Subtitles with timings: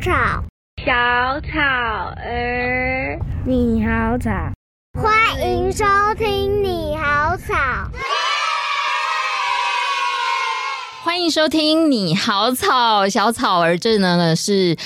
[0.00, 0.12] 草，
[0.84, 1.58] 小草
[2.16, 4.30] 儿，你好草，
[5.00, 5.84] 欢迎收
[6.16, 7.54] 听你好草。
[11.02, 13.08] 欢迎收听你好草。
[13.08, 14.76] 小草儿，这呢是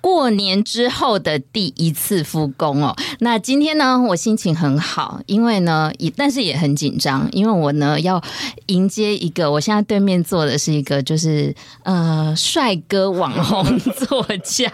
[0.00, 2.96] 过年之后的第一次复工哦。
[3.20, 8.22] 那今天呢，我心情很好，因为呢也但是也很紧张，因为我呢要
[8.66, 11.54] 迎接一个，我现在对面坐的是一个就是
[11.84, 14.70] 呃帅哥网红作家，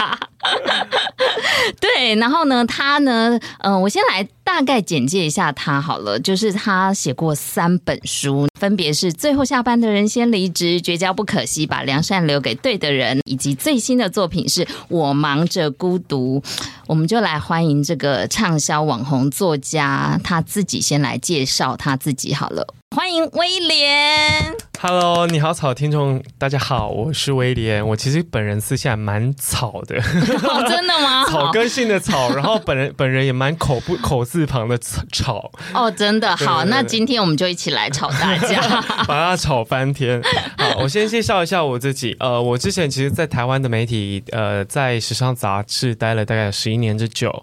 [1.80, 10.80] 对，然后呢他呢，嗯、呃，我先来大概简介一下他好了，就是他写过三本书，分别是《最后下班的人先离职》。
[10.86, 16.42] 绝交不可惜，把良善留给对的人，以及最新的作品是我忙着孤独，
[16.86, 22.74] 我们就来欢迎这个畅销网红作家，他自己先来介绍他自己好了。
[22.94, 27.86] 欢迎威廉，Hello，你好草听众，大家好，我是威廉。
[27.86, 29.96] 我其实本人私下蛮草的，
[30.44, 31.24] 哦，真的吗？
[31.30, 35.50] 草根性的草，然后本人本人也蛮口不口字旁的草。
[35.74, 38.60] 哦，真的好，那今天我们就一起来炒大家，
[39.08, 40.22] 把它炒翻天。
[40.58, 42.16] 好，我先介绍一下我自己。
[42.20, 47.42] 呃，我之前其实，在台湾的媒体，呃，在时尚杂志待了大概十一年之久，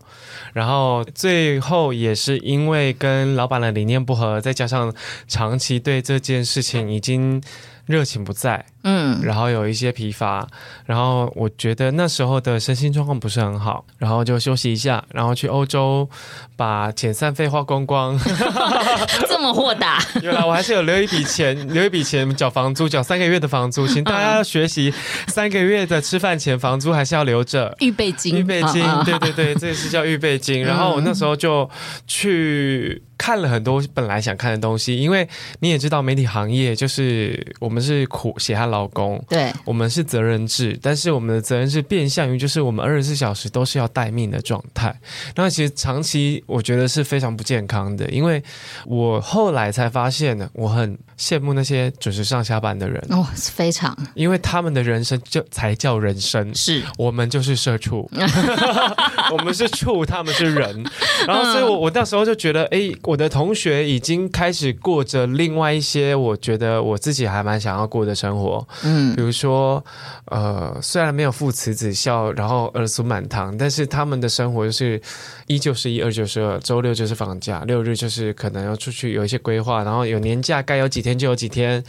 [0.54, 4.94] 然后最后也是因为跟老板的理念不合，再加上
[5.28, 7.42] 长期对这件事情已经嗯
[7.86, 8.66] 热情不在。
[8.84, 10.48] 嗯，然后有一些疲乏，
[10.86, 16.10] 然后我觉得那时候的身心状况不是很好，然后就休息一下，然后去欧洲
[16.56, 18.20] 把遣散费花光光，
[19.28, 20.00] 这么豁达。
[20.22, 23.88] 原来我还是有留一笔钱， 留一笔钱缴房租，缴三个月的房租。
[23.88, 24.94] 请大家要学习，
[25.28, 30.64] 三个月的吃饭钱、房租还是要留着，预备金，预备金，对对对，这个是叫预备金。
[30.64, 31.70] 然后我那时候就
[32.08, 35.28] 去看了很多本来想看的东西，因为
[35.60, 45.00] 你也知道媒体行业就是我们是苦血汗劳工，对，我们是责任制，但是我们的责任制变相于就是我们二十四小时都是要待命的状态。
[45.36, 48.44] 那其实长期我觉得是非常不健康的，因为
[48.88, 53.00] 我后来才发现呢，我很羡慕那些准时上下班的人。
[53.12, 56.82] 哦，非常，因为他们的人生就才叫人生，是。
[56.98, 58.10] 我们就是社畜，
[59.32, 60.84] 我们是畜，他们是人。
[61.28, 67.84] 然后所以我我那时候就觉得，哎，我的同学已经开始过着另外一些，我觉得我自己还蛮想要。
[67.94, 69.84] 过的生活，嗯，比如说，
[70.26, 75.00] 呃，虽然没有父慈子孝，然后儿孙满堂，但是他们的生活就是
[75.48, 81.84] 一就是一，二就是二，周六就是放假，六日就是可能要出去有一些规划，然后有年假该有几天就有几天，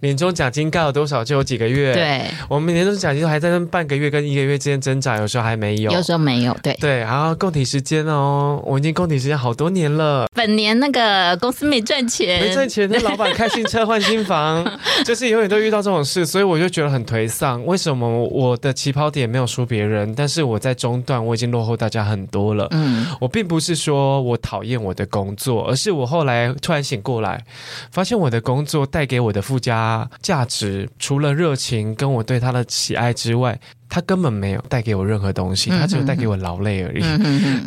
[0.00, 1.92] 年终奖金该有多少就有几个月。
[1.92, 7.00] 对，我们年终奖金还在那半个月跟一个月之间挣扎，有时候还没有，有时候没有，对对。
[7.00, 10.26] 然后供体时间哦，我已经供体时间好多年了。
[10.34, 14.64] 本年那个公司没赚钱，没赚钱，那老板开新车换新房，
[15.04, 15.50] 就是永远。
[15.50, 17.64] 都遇到这种事，所以我就觉得很颓丧。
[17.66, 22.68] 为什么我的起跑点没有输别人，但是我在中段我已经落后大家很多了？
[22.70, 27.44] 嗯，我并不是说我讨厌我的工作，而是我后来突然醒过来，
[27.90, 33.58] 发现我的工作带给我的附加价值，除了热情跟我对他的喜爱之外。
[33.90, 37.02] 他根本没有带给我任何东西，他只有带给我劳累而已。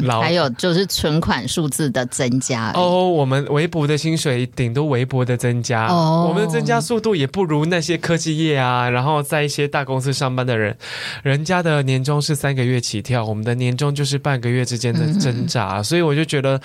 [0.07, 2.72] 还有就是存款数字的增加。
[2.72, 5.88] 哦，我们微薄的薪水顶多微薄的增加。
[5.88, 10.78] 哦，我们的增加速度也不如那些科技业啊，然后在一些大公司上班的人，
[11.23, 15.79] 人家的年终是三个月起跳，我们的年终就是半个月之间的挣扎。
[15.79, 16.61] 嗯、所以我就觉得，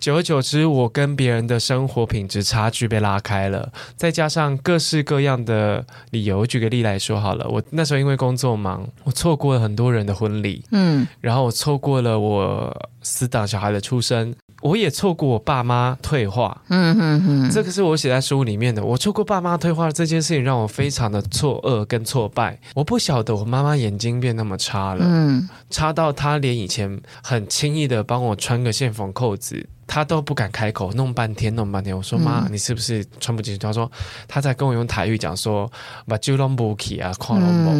[0.00, 3.70] 久而久之，我跟别人的生活品质差距被拉开了。
[3.94, 8.88] 再加上各式各样的理由，举个例来说好了，我那时候因为工作忙。
[9.04, 18.84] 我错过了很多人的婚礼，嗯，然后我错过了我死党小孩的出生，我也错过我爸妈退化，嗯哼哼，这个是我写在书里面的。
[18.84, 22.58] 我错过爸妈退化这件事情，让我非常的错愕跟挫败。
[22.74, 29.68] 我不晓得我妈妈眼睛变那么差了，嗯，差到她连以前很轻易的帮我穿个线缝扣子。
[29.86, 31.94] 他都不敢开口，弄半天，弄半天。
[31.94, 33.58] 我说妈，你是不是穿不进去？
[33.58, 33.90] 他说
[34.26, 35.70] 他在跟我用台语讲说
[36.06, 37.70] 把旧龙不起啊，跨龙不。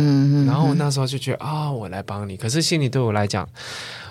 [0.47, 2.37] 然后我那时候就觉得啊，我来帮你。
[2.37, 3.49] 可是心里对我来讲，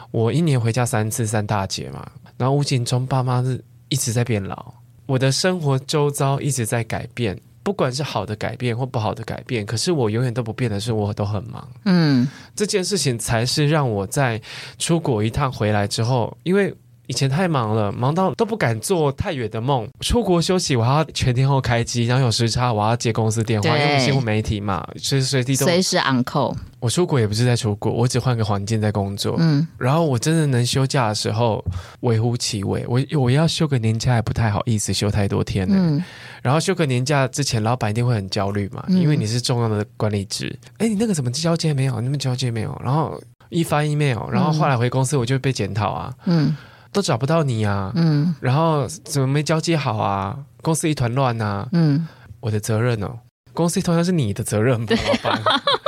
[0.10, 2.10] 我一年回家三次，三大节嘛。
[2.38, 4.74] 然后无形中爸妈是一直在变老，
[5.06, 9.64] 我的生活周遭一直在改变，不管是好的改变或不好的改变。
[9.66, 11.68] 可是我永远都不变的是，我都很忙。
[11.86, 14.42] 嗯，这件事情才是让我在
[14.80, 16.74] 出国一趟回来之后，因为。
[17.12, 19.86] 以前太忙了，忙到都不敢做太远的梦。
[20.00, 26.56] 出国休息，我还要全天候开机，然后有时差，我要接公司电话，因为新闻媒体嘛，随时随地都随时 on call。
[26.80, 29.36] 我出国也不是在出国，我只换个环境在工作。
[29.40, 31.62] 嗯，然后我真的能休假的时候，
[32.00, 32.86] 微乎其微。
[32.88, 35.76] 我我要休个年假，还不太好意思休太多天呢。
[35.78, 36.02] 嗯，
[36.42, 40.58] 然后休个年假之前，老板一定会很焦虑嘛，因为你是重要的管理职。
[40.78, 42.00] 哎，你那个什么交接没有？
[42.00, 42.82] 你们交接没有？
[42.82, 43.22] 然后。
[43.54, 46.56] 一发 email，然后后来回公司我就被检讨啊，嗯，
[46.92, 50.38] 都找不到你啊，嗯，然后怎么没交接好啊？
[50.62, 52.08] 公司一团乱啊，嗯，
[52.40, 53.20] 我的责任哦，
[53.54, 55.42] 公司一团乱是你的责任吧，老板，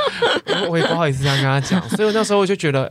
[0.70, 2.90] 我也不好意思这样跟他讲，所以我那时候我就觉得。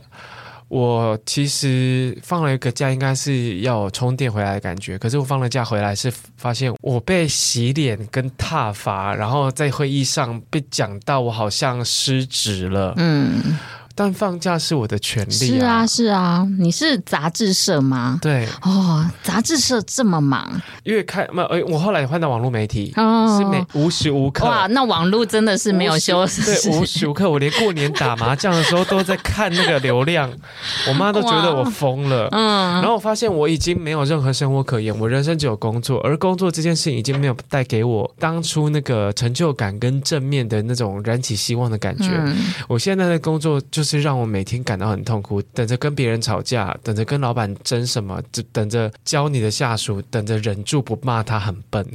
[0.68, 4.98] 我其实放了一个假，应该是要充电回来的感觉。
[4.98, 12.94] 可是我放了假回来，是发现我被洗脸跟挞伐，然后在会议上被讲到我好像失职了。
[12.96, 13.56] 嗯。
[13.94, 15.60] 但放假是我的权利啊！
[15.60, 18.18] 是啊，是啊，你是杂志社吗？
[18.20, 30.28] 对哦，杂志社这么忙，因为开没有，我后来换到网络媒体，哦、是每无时无刻哇，那网络真的是没有休息，对，无时无刻，我连过年打麻将的时候都在看那个流量，
[30.90, 32.28] 我妈都觉得我疯了。
[32.32, 42.08] 嗯，然后我发现我已经没有任何生活可言，我人生只有工作，而工作这件事情已经没有带给我当初那个成就感跟正面的那种燃起希望的感觉。
[42.10, 42.36] 嗯、
[42.66, 43.83] 我现在的工作就。
[43.84, 51.86] 就是让我每天感到很痛苦，等着跟别人吵架，等着跟老板争什么，就等着教你的下属，等着忍住不骂他很笨。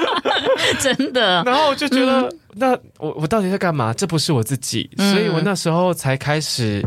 [0.80, 3.92] 真的，然后我就觉得，嗯、那我我到底在干嘛？
[3.92, 6.84] 这不是我自己，所以我那时候才开始，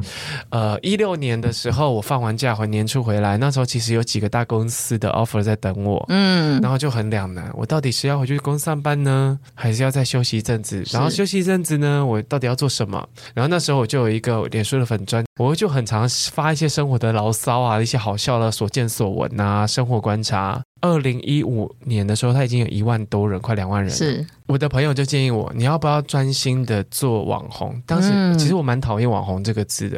[0.50, 10.84] 呃，一六年的时候，我放完假回年初回来，那时候其实有几个大公司的 offer 在等我，嗯，然后就很两难，我到底是要回去公司上班呢，还是要再休息一阵子？
[10.92, 13.08] 然后休息一阵子呢，我到底要做什么？
[13.34, 20.62] 然后那时候我就有一个脸书的粉砖，我就很常发一些生活的牢骚啊，一些好笑的所见所闻啊，生活观察。
[20.82, 23.90] 二零一五年的时候，他已经有一万多人，快两万人。
[23.92, 27.82] 是我的朋友就建议我，你要不要专心的做网红？
[27.86, 29.98] 当时、嗯、其实我蛮讨厌“网红”这个字的。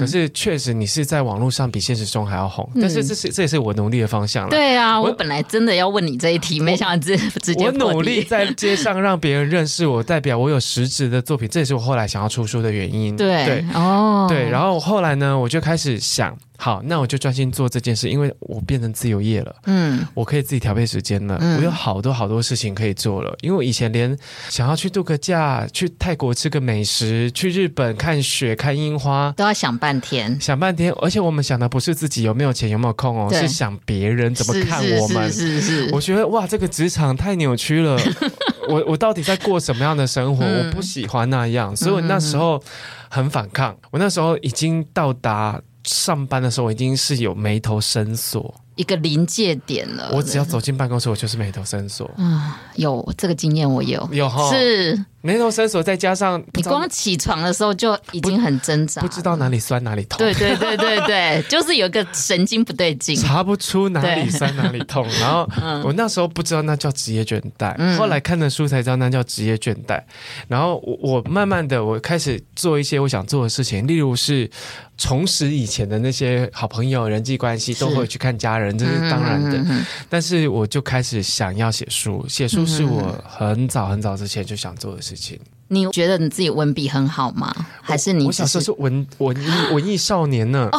[0.00, 4.50] 可是确实你是在网络上比现实中还要红，嗯、但是这是这也是我努力的方向了。
[4.50, 7.66] 对啊，我，我本来真的要问你这一题，没想到直直接。
[7.66, 13.14] 我努力在街上让别人认识我，代表我有实质的作品，这也是我后来想要出书的原因。
[13.14, 14.48] 对对哦，对。
[14.48, 16.34] 然后后来呢，我就开始想。
[16.58, 19.52] 好，那我就专心做这件事，因为我变成自由业了。
[19.64, 21.36] 嗯，我可以自己调配时间了。
[21.40, 23.36] 嗯，我有好多好多事情可以做了。
[23.40, 24.16] 因为我以前连
[24.48, 30.92] 想要去度个假，去泰国吃个美食，去日本看雪、看樱花，都要想半天，想半天。
[31.00, 35.32] 而且我们想的不是自己有没有钱、有没有空哦，是想别人怎么看我们。
[35.32, 35.94] 是是是，是。
[35.94, 37.98] 我觉得哇，这个职场太扭曲了。
[38.68, 40.44] 我我到底在过什么样的生活？
[40.44, 42.62] 嗯，我不喜欢那样，所以我那时候
[43.08, 43.76] 很反抗。
[43.90, 45.60] 我那时候已经到达。
[45.84, 48.54] 上班的时候，我已经是有眉头深锁。
[48.74, 50.10] 一个临界点了。
[50.12, 52.10] 我只要走进办公室，我就是眉头深锁。
[52.16, 60.18] 啊，有这个经验，我有有哈，是眉头深锁，再加上你光起床的时候就已经很挣扎，不知道哪里酸哪里痛。
[60.18, 65.06] 对对对对对，就是有一个神经不对劲，查不出哪里酸哪里痛。
[65.20, 65.48] 然后
[65.84, 70.02] 我那时候不知道那叫职业倦怠，后来看的书才知道那叫职业倦怠。
[70.48, 74.50] 然后我我慢慢的我开始做一些我想做的事情，例如是
[74.98, 78.76] 重拾以前的那些好朋友、人际关系，都会去看家人。
[78.76, 79.64] 这是当然的，
[80.08, 85.38] 但是我就开始想要写书，写书是我很早很早之前就想做的事情。
[85.72, 87.50] 你觉得你自己文笔很好吗？
[87.80, 88.26] 还是你是？
[88.26, 90.68] 我小时候是文文艺文艺少年呢。
[90.72, 90.78] 哦，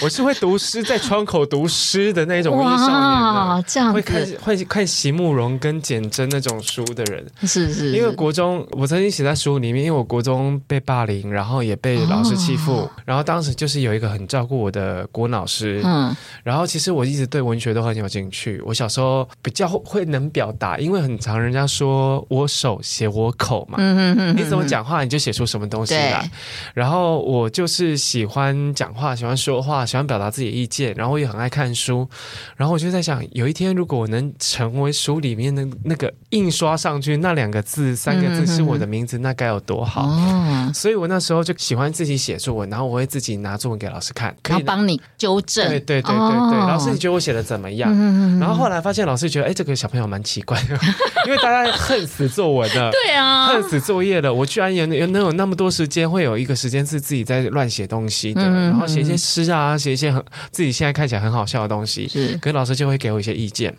[0.00, 3.64] 我是会读诗，在窗口读诗的那种文艺少年。
[3.66, 7.26] 这样会看会看席慕容跟简真那种书的人。
[7.42, 7.92] 是是，是。
[7.92, 15.80] 因为国中我曾经写在书里面，因为我国中被霸凌，然后也被老师欺负，哦、然后当时就是有一个很照顾我的国老师。
[15.84, 16.14] 嗯。
[16.44, 18.62] 然后其实我一直对文学都很有兴趣。
[18.64, 23.76] 我小时候比较会能表达，因为很常人家说我手写我口嘛。
[23.78, 23.87] 嗯，
[24.36, 26.30] 你怎么讲话，你就写出什么东西来。
[26.74, 30.94] 然后我就是喜欢讲话，喜欢说话，喜欢表达自己的意见。
[30.94, 32.08] 然后我也很爱看书。
[32.56, 40.02] 然后我就在想，有一天如果我能成为书里面的那个印刷上去那两个字、三个字是我的名字，那该有多好。
[40.02, 45.66] 哦，所以我那时候就喜欢自己写作文，然后我会自己拿作文给老师看，可以帮你纠正。
[45.68, 47.90] 对对对对对，哦、老师你觉得我写的怎么样？
[47.92, 50.78] 嗯、然后后来发现老师觉得，哎，这个小朋友蛮奇怪的，
[51.26, 52.90] 因为大家恨死作文的。
[52.90, 53.78] 对啊，恨死。
[53.88, 62.06] 作业了，我居然也能有能有那么多时间，会有一个时间是自己在乱写东西的，嗯、然后写一些诗啊，写一些很自己现在看起来很好笑的东西。
[62.06, 63.74] 是，可是老师就会给我一些意见，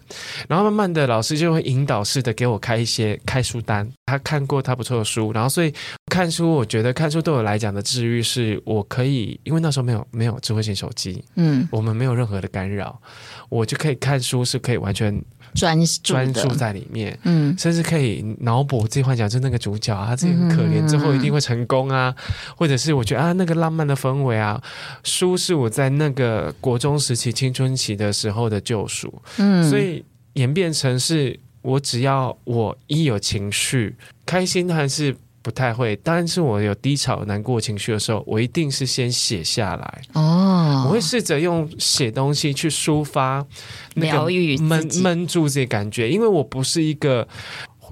[0.47, 5.73] 然后慢慢的老师就会引导式的给我开一些开书单，他看过他不错的书，然后所以
[6.05, 12.97] 看书，我觉得看书对我来讲的治愈是，我可以因为那时候没有没有智慧型手机，嗯，我们没有任何的干扰，
[13.49, 15.21] 我就可以看书，是可以完全。
[15.55, 22.15] 专专注在里面，嗯，甚至可以脑补自己幻想，就那个主角啊，他自己很可怜，之后一定会成功啊，
[22.55, 24.61] 或者是我觉得啊，那个浪漫的氛围啊，
[25.03, 40.01] 书是我在那个国中时期、青春期的时候的救赎，嗯，所以演变成是我只要我一有情绪，开心还是不太会，但是我有低潮、难过情绪的时候，我一定是先写下来。
[40.13, 43.45] 哦，我会试着用写东西去抒发
[43.95, 47.27] 那个疗愈闷闷住这些感觉，因为我不是一个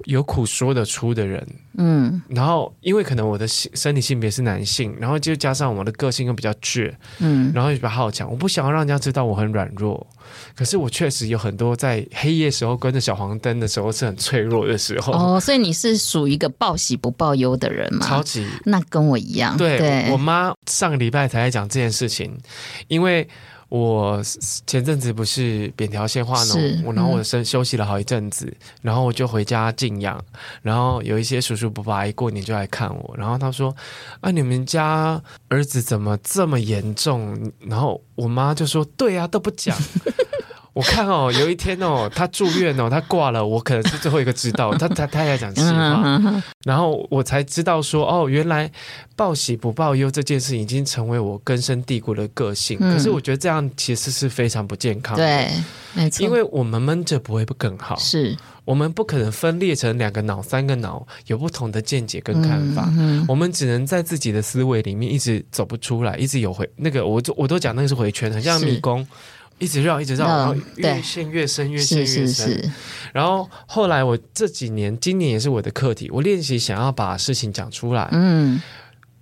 [0.04, 1.46] 有苦说得出的人。
[1.78, 10.06] 嗯，然后因为可能我的性身体性别是男性，然后就加上我的个性又比较倔，嗯，然后又比较好强，我不想要让人家知道我很软弱。
[10.58, 15.12] 可是我确实有很多在黑夜时候跟着小黄灯的时候是很脆弱的时候。
[15.12, 18.04] 哦，所以你是属于一个报喜不报忧的人吗？
[18.04, 19.56] 超级，那跟我一样。
[19.56, 22.36] 对，对我，我妈上个礼拜才在讲这件事情，
[22.88, 23.28] 因为。
[23.70, 24.22] 我
[24.66, 28.50] 前阵子不是扁桃腺化脓，我然后我身休息了好一阵子，
[28.80, 30.18] 然后我就回家静养，
[30.62, 33.76] 然后有一些叔叔伯伯阿姨过年就来看我，然后他说
[34.22, 39.76] ：“啊，你们家儿子怎么这么严重？”然后我妈就说：“对啊，都不讲。”
[40.78, 48.70] 我看哦，有一天哦， 他住院哦，他挂了，我可能是最后一个知道，他他他也讲实话，然后我才知道说，哦，原来
[49.16, 52.78] 报喜不报忧这件事已经成为我根深蒂固的个性。
[52.80, 55.50] 嗯、可是我觉得这样其实是非常不健康的，对，
[55.94, 58.36] 没错，因为我们闷着不会不更好，是。
[58.64, 62.88] 我们不可能分裂成两个脑、三个脑，有不同的见解跟看法，
[63.26, 69.04] 我们只能在自己的思维里面一直走不出来，一直有回那个，我就我都讲那个是回圈，很像迷宫。
[69.58, 72.26] 一直绕，一直绕，然后越陷越深，越陷越深。
[72.26, 72.70] 是是是。
[73.12, 78.08] 然后后来我这几年，今年也是我的课题，我练习想要把事情讲出来。
[78.12, 78.60] 嗯，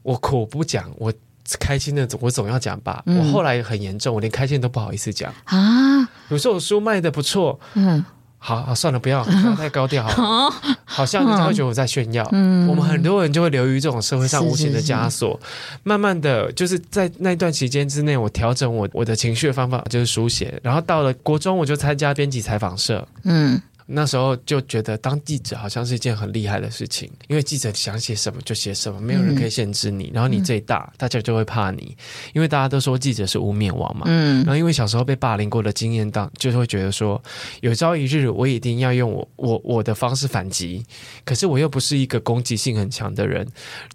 [0.03, 1.13] 我苦不讲，我
[1.59, 3.03] 开心的总我总要讲吧。
[3.07, 6.09] 嗯、我后来很严重，我连开心都不好意思讲啊。
[6.29, 8.05] 有时候我书卖的不错，嗯。
[8.39, 10.53] 好，好，算了，不要， 不要太高调，好，
[10.85, 12.29] 好像人家会觉得我在炫耀。
[12.33, 15.39] 嗯，我们很多人就会流于这种社会上无形的枷锁，
[15.83, 23.07] 慢慢的就是在那段期间之内，我调整我我的情绪的方法就是书写，然后到了国中，我就参加编辑采访社。
[23.25, 23.61] 嗯。
[23.87, 30.07] 那时候就觉得当记者好像是一件很厉害的事情，因为记者想写什么就写什么，没有人可以限制你。
[30.07, 31.97] 嗯、然后你最大，大家就会怕你，
[32.33, 34.03] 因为大家都说记者是无冕王嘛。
[34.07, 34.39] 嗯。
[34.39, 37.23] 然后因为小时候被霸凌过的经验，当就是会觉得说，
[37.61, 40.85] 有朝一日我一定要用我我我的方式反击。
[41.25, 43.47] 可是我又不是一个攻击性很强的人，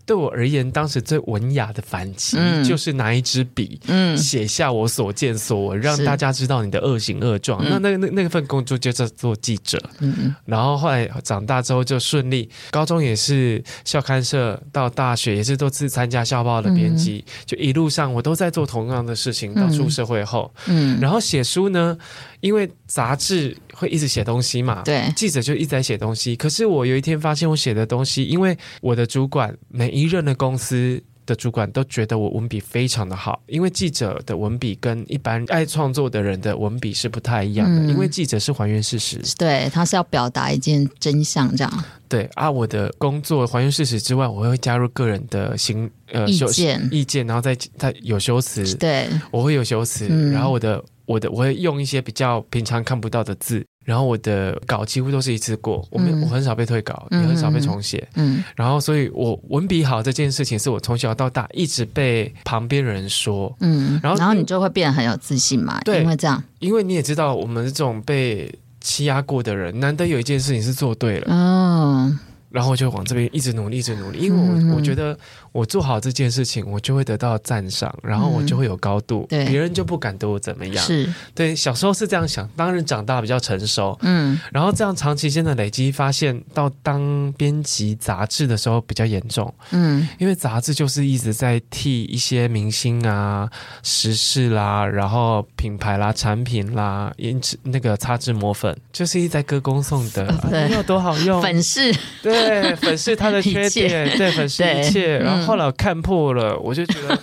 [0.06, 7.62] 对我而言，当时最文雅的反击、嗯、就是拿一支笔，嗯，写下我所见所闻，让大家知道你的恶行恶状。
[7.70, 9.81] 那那那那份工作就叫做记者。
[10.00, 19.54] 嗯，然后后来长大之后就顺利，高中也是校刊社，到大学也是都是参加校报的编辑，嗯、就一路上我都在做同样的事情。
[19.54, 21.98] 到出社会后，嗯，然后写书呢，
[22.40, 26.36] 因为杂志会一直写东西嘛，对，记者就一直在写东西。
[26.36, 31.04] 可是我有一天发现，我写的东西，因为我的主管每一任的公司。
[31.32, 41.84] 的主管都觉得我文笔非常的好，因为记者的文笔跟一般爱创作的人的文笔是不太一样的，嗯、因为记者是还原事实，对，他是要表达一件真相这样。
[42.10, 53.66] 对啊，我的工作还原事实之外，我会加入个人的行呃意见意见，然后再再有修辞，对，我会有修辞，嗯、然后我的我的我会用一些比较平常看不到的字。
[53.84, 58.08] 然后我的稿几乎都是一次过，我没我很少被退稿，嗯、也很少被重写。
[58.16, 63.54] 嗯，然后所以我文笔好这件事情，是我从小到大一直被旁边人说。
[63.60, 65.80] 嗯，然后然后你就会变得很有自信嘛？
[65.82, 71.28] 对，因为这样，因为你也知道，我们这种被欺压过的人，难得有一件事情是做对了。
[71.30, 72.20] 嗯。
[72.52, 75.18] 然后我就往这边一直努力，一直努力，因为我、嗯、我觉得
[75.52, 80.86] 我做好这件事情，我就会得到赞赏，然后我就会有高度，嗯、别人就不敢对我怎么样。
[80.86, 81.12] 是。
[81.34, 93.50] 对，小时候是这样想，当然长大比较成熟，嗯，然后这样长期间的累积，发现到当编辑杂志的时候比较严重，嗯，因为杂志就是一直在替一些明星啊、
[93.82, 102.41] 时事啦，然后品牌啦、产品啦，因此那个擦脂抹粉，就是一直在歌功颂德， 你，有、啊、多好用，粉饰，对。
[102.46, 105.18] 对，粉饰他的缺点，对，粉饰一切。
[105.20, 107.20] 然后后来我看破了，嗯、我就觉得，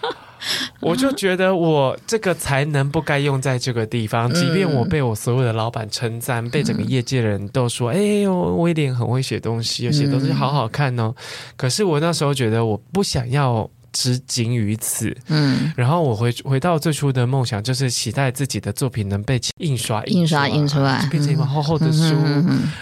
[0.80, 4.32] 我就觉得我这个才能不该用在这个地方。
[4.32, 11.14] 即便我被我所有的老板称赞，嗯、被整个业界的人都说：“哎呦，威廉很会写东西，写东西好好看哦。”
[11.56, 13.68] 可是我那时候觉得，我不想要。
[13.96, 22.14] 只仅于此，嗯，然后我回回到最初的梦想，就是期待自己的作品能被印刷、印刷、印出来，变成一本厚厚的书，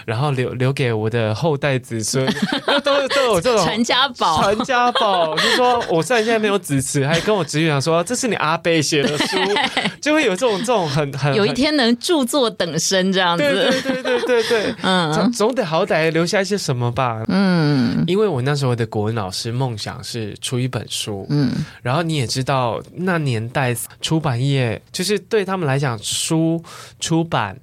[0.04, 2.26] 然后留留给我的后代子孙，
[2.82, 4.42] 都都有这种传家宝。
[4.42, 9.36] 传家宝，就是说，我虽然现在没有子嗣，还跟我侄女讲说，这是你阿伯写的书，
[10.02, 21.03] 就会有这种这种很很有一天能著作等身这样子，对对对对对对，嗯，总总得好歹留下一些什么吧，嗯，因为我那时候的国文老师梦想是出一本书。
[21.04, 26.62] 书，嗯，然后你也知道，那年代出版业就是对他们来讲，书
[26.98, 27.58] 出版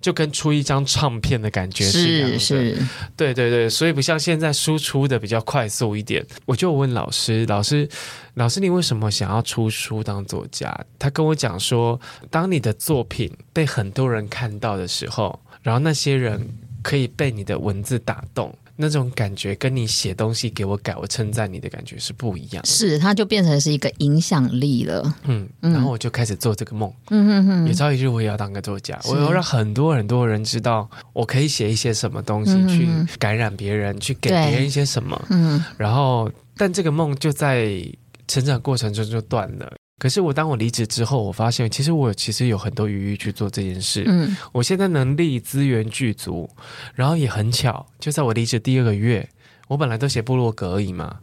[0.00, 2.76] 就跟出一张唱片的感觉是是，
[3.16, 6.24] 对对对，所以不像现在输出的比较快速一点。
[6.44, 7.88] 我就问老师，老师，
[8.34, 10.72] 老师，你为什么想要出书当作家？
[10.98, 12.00] 他跟我讲说，
[12.30, 16.40] 当你的作品被很多人看到的时候，然后那些人
[16.82, 18.54] 可以被你的文字打动。
[18.76, 22.68] 那种感觉跟你写东西给我改，我称赞你的感觉是不一样的。
[22.68, 25.14] 是，它就变成是一个影响力了。
[25.24, 26.92] 嗯，然后我就开始做这个梦。
[27.10, 32.86] 嗯哼哼，有朝一日我也要当个作家，我要让很多很多人知道，我可以写一些什么东西去
[33.18, 35.20] 感染别人，去给别人一些什么。
[35.30, 37.82] 嗯，然后，但这个梦就在
[38.28, 39.72] 成长过程中就断了。
[39.98, 44.04] 可是我当我离职之后，我发现其实我其实有很多余裕去做这件事。
[44.06, 46.50] 嗯，我现在能力资源具足，
[46.94, 49.26] 然后也很巧，就在我离职第二个月，
[49.68, 51.18] 我本来都写部落格而已嘛。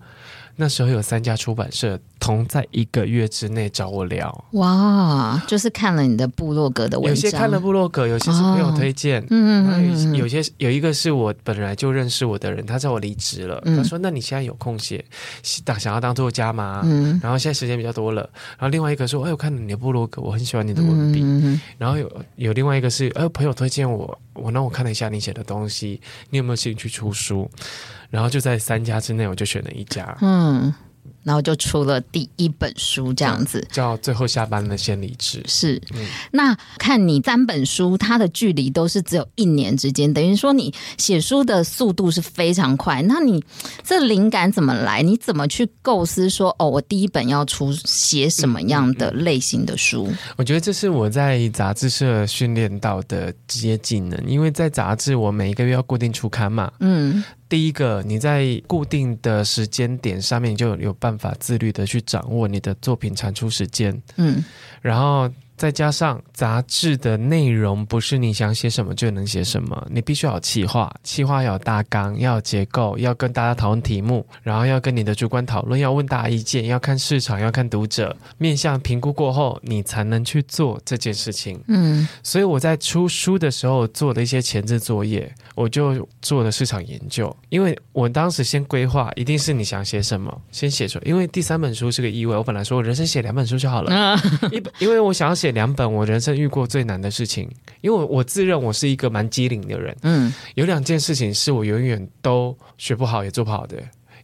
[0.55, 5.41] 那时候有三家出版社同在一个月之内找我聊，哇！
[5.47, 15.03] 就是看了你的部落格的文章，有些看了部落格，有些是朋友推荐，哦、嗯嗯，有些有一个是我本来就认识我的人，他叫我离职了，嗯、他说：“那你现在有空写，
[15.41, 18.21] 想想要当作家吗？”嗯，然后现在时间比较多了，
[18.57, 21.21] 然后另外一个说：“哎，我看了你的部落格，我很喜欢你的文笔。
[21.23, 27.49] 嗯”然后有有另外一个是，哎，朋友推荐我，我那我看了一下你写的东西，你有没有兴趣出书？
[28.09, 30.17] 然后就在三家之内，我就选了一家。
[30.21, 30.73] 嗯。
[31.23, 35.39] 然后就出了第一本书，这样子叫《最后下班的先离职》。
[35.47, 43.01] 是，嗯、那看你三本书，它的距离都是只有一年之间，等于说你写书的速度是非常快。
[43.03, 43.43] 那你
[43.83, 45.01] 这灵感怎么来？
[45.01, 50.09] 你怎么去构思说，哦，我第一本要出写什么样的类型的书？
[50.37, 56.71] 我觉得这是我在杂志社训练到的职业技能，因为在杂志我每一个月要固定出刊嘛。
[56.79, 57.23] 嗯。
[57.47, 64.43] 第一个，你在固定的时间点上面就有办法自律的去掌握你的作品产出时间，嗯，
[64.81, 65.29] 然后。
[65.55, 81.63] 再加上杂志的内容不是你想写什么就能写什么，你必须要有企划，企划要有大纲，要有结构，要跟大家讨论题目，然后要跟你的主管讨论，要问大家意见，要看市场，要看读者，面向评估过后，你才能去做这件事情。
[81.67, 91.03] 嗯，所以我在出书的时候做的一些前置作业，我就做了市场研究，因为我当时先规划，一定是你想写什么，先写出来。
[91.05, 94.19] 因为第三本书是个意外，我本来说我人生写两本书就好了，
[94.51, 95.42] 一本，因为我想要写。
[95.51, 97.49] 两本我人生遇过最难的事情，
[97.81, 103.77] 因为我我自认我是一个蛮机灵的人，嗯，有两件事情是我永远都学不好也做不好的，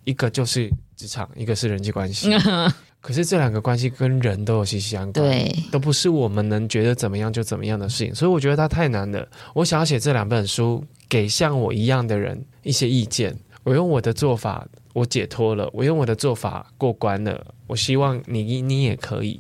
[0.04, 2.30] 一个就是职场，一个是人际关系。
[3.02, 9.26] 可是这两个关系跟人都有息息相关，对，都不是我们能觉得怎么样就怎么样的事情，所以我觉得它太难了。
[9.54, 14.68] 我想要写这两本书，给像我一样的人一些意见，我用我的做法。
[14.92, 17.46] 我解脱了，我用我的做法过关了。
[17.70, 19.40] 我希望你你也可以，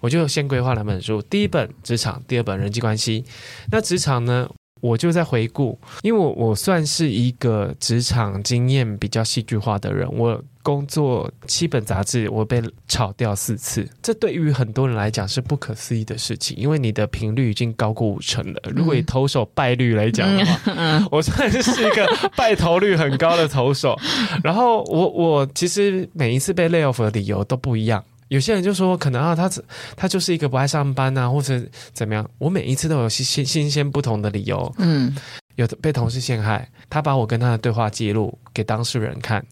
[0.00, 3.24] 我就先规划两本书，第一本职场，第二本人际关系。
[3.72, 4.48] 那职场呢？
[4.80, 10.08] 我就在回顾，因为我我算是一个职场经验比较戏剧化的人。
[10.12, 18.60] 我工作七本杂志，我被炒掉四次，这对于很多人来讲是不可思议的事情，因为你的频率已经高过五成了。
[18.74, 23.98] 如果以投手败率来讲的话，嗯、 我算是一个败投率很高的投手。
[24.44, 28.04] 然后我我其实每一次被 lay off 的理由都不一样。
[28.30, 29.50] 有些人就说，可能啊，他
[29.96, 31.60] 他就是一个不爱上班啊，或者
[31.92, 32.24] 怎么样。
[32.38, 34.72] 我每一次都有新新新鲜不同的理由。
[34.78, 35.16] 嗯，
[35.56, 39.44] 有的被同事陷害，他把我跟他的对话记录给当事人看，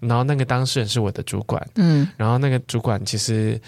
[0.00, 1.64] 然后那个当事人是我的主管。
[1.76, 3.60] 嗯，然后那个主管其实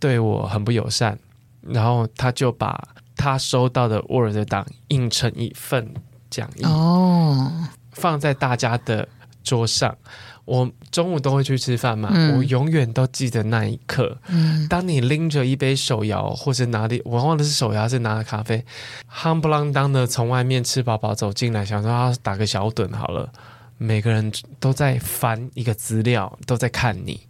[0.00, 1.16] 对我很不友善，
[1.60, 2.82] 然后他就把
[3.14, 5.88] 他收到的 Word 档印成一份
[6.28, 7.52] 讲义，哦，
[7.92, 9.08] 放在大家的
[9.44, 9.96] 桌上。
[10.44, 14.18] 我中午都会去吃饭嘛，嗯、我永远都记得那一刻。
[14.28, 18.64] 嗯、当你拎着一杯手摇，或者哪里我忘了是手摇还是拿了咖啡，
[19.08, 23.32] 夯不啷当的从外面吃饱饱走进来，想说要打个小盹好了。
[23.78, 27.20] 每个人都在翻一个资料，都在看你，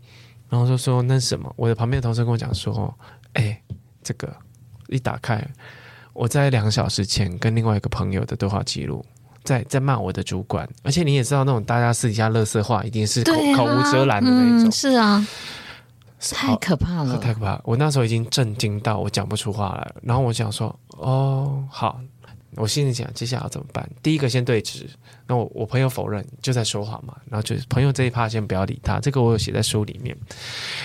[0.49, 1.51] 然后就说那什么？
[1.57, 2.95] 我的旁边的同事跟我讲说
[3.35, 3.59] ：“哎，
[4.03, 4.35] 这个
[4.89, 5.43] 一打开，
[6.13, 9.05] 我在两个小时前跟另外一个朋友的对话记录。”
[9.45, 14.69] 在在骂我的主管，而且你也知道，那种大家私底下乐色话，一定是口、啊、口无遮拦的那种。
[14.69, 15.27] 嗯、是啊，
[16.33, 17.61] 太可怕了，太可怕！
[17.65, 22.01] 我那时候已经震惊到我讲不出话来，然后我想说，哦，好，
[22.57, 23.89] 我心里想接下来要怎么办？
[24.03, 24.89] 第一个先对质，
[25.27, 30.17] 那我我朋友否认就在说谎嘛，然后就是朋友这一趴先不要理他，这个我有写在书里面。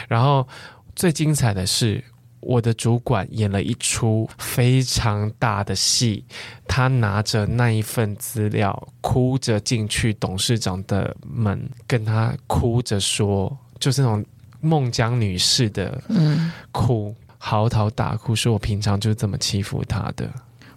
[0.08, 0.48] 然后
[0.96, 2.04] 最精彩的是。
[2.39, 6.23] 我的主管演了一出非常大的戏，
[6.67, 14.23] 他拿着那一份资料，哭着进去董事长的门，跟他哭着说，就是那种
[14.62, 16.02] 孟姜女士的
[16.71, 20.30] 哭，嗯、嚎啕大哭，说我平常就是这么欺负他的。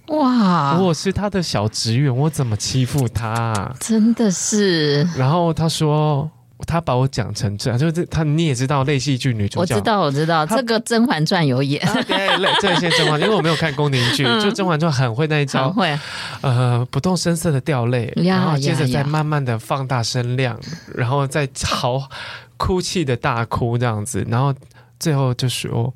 [0.08, 0.80] 哇！
[0.80, 3.76] 我是他的小职员，我怎么欺负他啊？
[3.78, 5.02] 真的是。
[5.16, 6.30] 然后他说。
[6.66, 11.80] 他把我讲成这样，就是他你也知道，类戏剧女主角，我知道，我知道，这个《甄嬛传》有演。
[12.06, 15.98] 对，这些《甄嬛》，因为我没有看宫廷剧， 就《甄嬛传》很会那一招，会，
[16.40, 20.58] 呃，不动声色的掉泪，然后接着再慢慢的放大声量，
[20.94, 22.08] 然后再嚎
[22.56, 24.54] 哭泣的大哭这样子，然后
[24.98, 25.92] 最后就说：“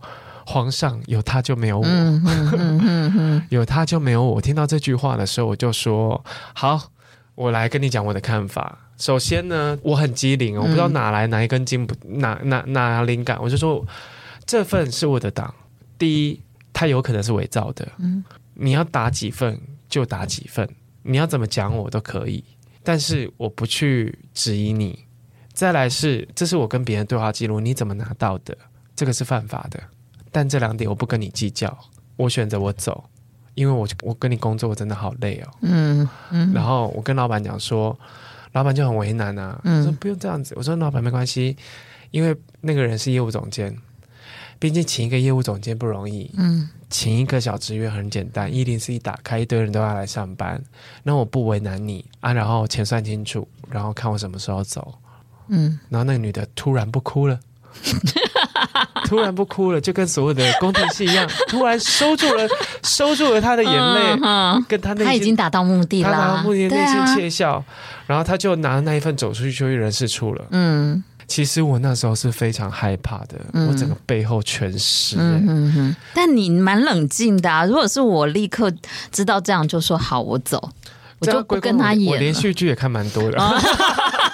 [0.46, 1.86] 皇上有他就没有我，
[3.50, 6.24] 有他就没有我。”听到这句话的时候，我就说
[6.54, 6.80] ：“好，
[7.34, 13.84] 我来跟你讲我的看法。”首先呢，我很机灵，我不知道哪来哪一根筋不哪哪哪灵感，我就说
[14.46, 15.52] 这份是我的档。
[15.98, 16.40] 第一，
[16.72, 20.68] 它有可能是伪造的，嗯，你要打几份就打几份，
[21.02, 22.42] 你要怎么讲我都可以，
[22.82, 25.04] 但是我不去质疑你。
[25.52, 28.56] 再来是，这是我跟别人对话记录，你怎么拿到的？
[28.94, 29.80] 这个是犯法的。
[30.30, 31.76] 但这两点我不跟你计较，
[32.16, 33.04] 我选择我走，
[33.54, 37.98] 因为我我跟你工作我真的好累哦，嗯嗯，然后我跟老板讲说。
[38.54, 41.56] 老板就很为难啊，我说不用这样子，我说老板没关系，
[42.10, 43.76] 因为那个人是业务总监，
[44.58, 50.62] 毕竟请一个业务总监不容易，嗯，请一个小职员很简单，一零四一打开，一堆人都要来上班，
[51.02, 54.96] 那我不为难你啊，然后钱算清楚，然后看我什么时候走，
[55.48, 57.38] 嗯，然后那个女的突然不哭了。
[59.06, 62.48] 突然不哭了，就跟所有的宫廷戏一样，突然收住了，
[62.82, 67.64] 收住了他的眼泪，嗯、跟他那他已经达到目的了，达到目的，内心窃笑，啊、
[68.06, 70.44] 然后他就拿那一份走出去，就去人事处了。
[70.50, 75.22] 嗯，其实我那时候是非常害怕的，嗯、我整个背后全湿、欸。
[75.22, 77.64] 嗯哼哼，但你蛮冷静的啊！
[77.66, 78.72] 如果是我，立刻
[79.12, 80.70] 知道这样就说好，我走，
[81.18, 82.10] 我就不跟他演。
[82.10, 83.60] 我连续剧也看蛮多的，哦、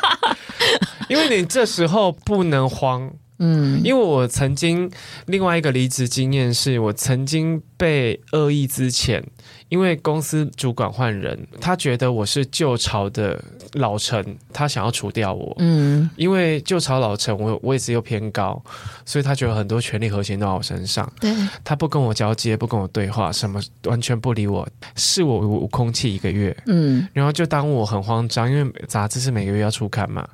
[1.08, 3.10] 因为你这时候不能慌。
[3.40, 4.90] 嗯，因为我曾经
[5.26, 9.24] 另外一个离职经验是，我曾经被恶意之前，
[9.70, 15.56] 因为公司主管换人，他觉得我是旧朝的老臣，他想要除掉我。
[15.58, 18.62] 嗯，因为旧朝老臣，我位置又偏高，
[19.06, 21.10] 所以他觉得很多权力核心都在我身上。
[21.18, 26.54] 对，他不跟我交接，不跟我对话，什么完全不理我，视我如空气一个月。
[26.66, 30.28] 嗯，然后就当我很慌张，因为杂志是每个月要出刊嘛。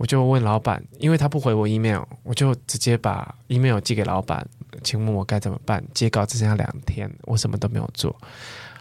[0.00, 4.42] 我就问老板，因为他不回我 email，我就直接把 email 寄给老板，
[4.82, 5.84] 请问我该怎么办？
[5.92, 8.16] 截稿只剩下两天，我什么都没有做。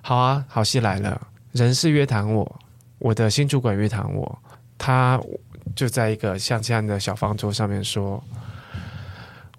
[0.01, 2.59] 好啊，好戏来了，人事约谈我，
[2.99, 4.39] 我的新主管约谈我，
[4.77, 5.19] 他
[5.75, 8.23] 就在一个像这样的小方桌上面说，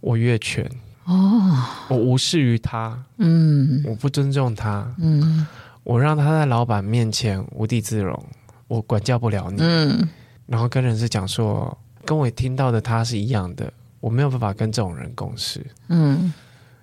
[0.01, 0.67] 我越权
[1.05, 5.47] 哦，我无视于他，嗯，我不尊重他，嗯，
[5.85, 8.19] 我让他在老板面前无地自容，
[8.67, 10.09] 我管教不了你，嗯。
[10.51, 15.65] 然后跟人事讲说，跟我听到的他是一样的，我没有办法跟这种人共事。
[15.87, 16.35] 嗯，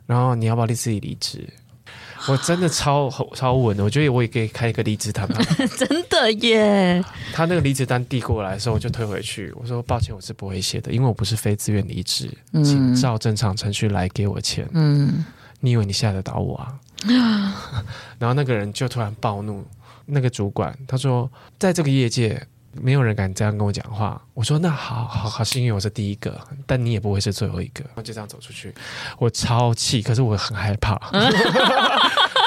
[0.05, 1.45] 然后你要不要你自己离职？
[2.29, 5.45] 我真的超超稳的，我觉得我也可以开一个离职谈判。
[5.75, 7.03] 真的耶！
[7.33, 14.65] 他那个离职单递过来的时候，我就退回去，我说抱歉，我是不会写的，因为我不是非自愿离职，嗯、请照正常程序来给我钱。
[14.71, 15.25] 嗯，
[15.59, 16.79] 你以为你吓得倒我啊？
[18.17, 19.65] 然后那个人就突然暴怒，
[20.05, 22.47] 那个主管他说，在这个业界。
[22.81, 24.21] 没有人敢这样跟我讲话。
[24.33, 27.83] 我说那好好好，是因为我是第一个，但你也不会是最后一个。
[27.95, 28.73] 我就这样走出去，
[29.17, 30.99] 我超气，可是我很害怕。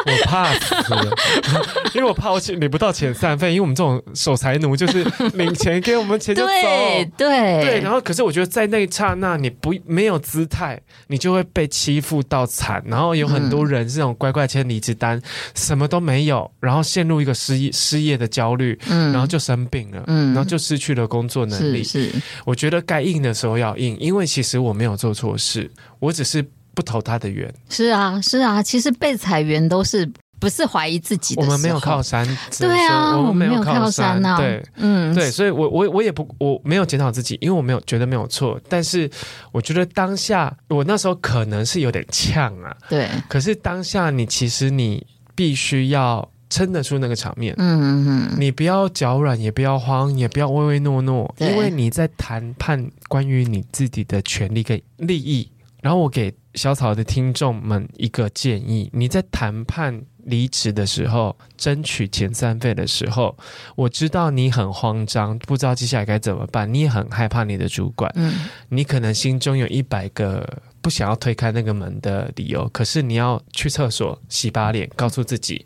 [0.06, 1.12] 我怕死了，
[1.94, 7.28] 因为我怕我领不到遣散费，因为我们这种守财奴就是领钱给我们钱就走，对对
[7.62, 7.80] 对。
[7.80, 12.82] 然后，可是我觉得在那一刹那，你不没有姿态，你就会被欺负到惨。
[12.86, 15.22] 然后有很多人是这种乖乖签离职单，嗯、
[15.54, 21.84] 什么都没有，然后陷入一个失业失业的焦虑，嗯、然后就生病了，嗯、然后就失去了工作能力。
[21.84, 26.44] 是，是我觉得该硬的时候要硬，因为其实我没有做错事，我只是。
[26.74, 31.42] 不投他的缘，是啊，是啊，其实被裁员都是不是怀疑自己的。
[31.42, 32.26] 我们没有靠山，
[32.59, 39.11] 对啊，我们没有靠山啊，对，嗯，对，所以我我我也不我没有检讨自己，因为我没有觉得没有错，但是
[39.52, 55.50] 我觉得当下我那时候可能是有点呛啊，对，可是当下你其实你必须要撑得出那个场面，嗯嗯嗯，你不要脚软，也不要慌，也不要唯唯诺诺，因为你在谈判关于你自己的权利跟利益，
[55.83, 56.33] 然后我给。
[56.54, 63.36] 小草的听众们，一个建议：你在谈判离职的时候，争取遣散费的时候，
[63.76, 70.46] 我知道你很慌张，不知道接下来该怎么办，你也很害怕你的主管，嗯，你可能心中有一百个
[70.82, 75.64] 不想要推开那个门的理由，可是你要去厕所洗把脸，告诉自己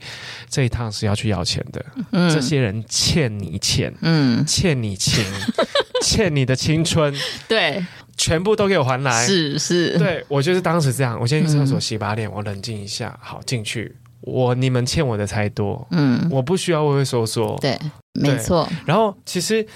[0.51, 5.25] 这一趟是要去要钱的，嗯，这些人欠你钱，嗯，欠你情，
[6.05, 7.15] 欠你的青春，
[7.49, 7.83] 对。
[8.17, 9.27] 全部都给我还来！
[9.27, 17.79] 是是，对，我就是当时这样，我先去厕所洗把脸，嗯、我冷静一下，好进去，我你们欠我的才多，嗯，我不需要畏畏缩缩，对，
[18.13, 18.69] 没错。
[18.87, 19.67] 然后其实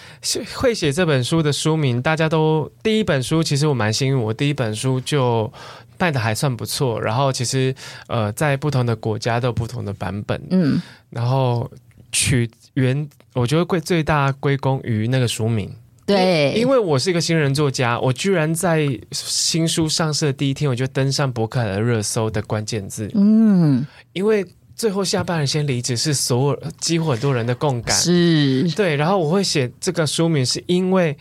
[0.54, 5.52] 会写这本书的书名，大家都第一本书，其实我蛮幸运，我第一本书就
[5.98, 7.00] 卖的还算不错。
[7.00, 7.74] 然后其实
[8.06, 11.68] 呃，在不同的国家都有不同的版本，嗯，然后
[12.12, 15.70] 取原，我觉得归最大归功于那个书名。
[16.08, 23.10] 对，因为我是一个新人作家，我居然在新书上市的第一天，我就登上博客来的热搜的关键字。
[23.14, 24.44] 嗯，因为
[24.74, 28.96] 最后下半人先离职是所有几乎很多人的共感，是对。
[28.96, 31.14] 然后我会写这个书名，是因为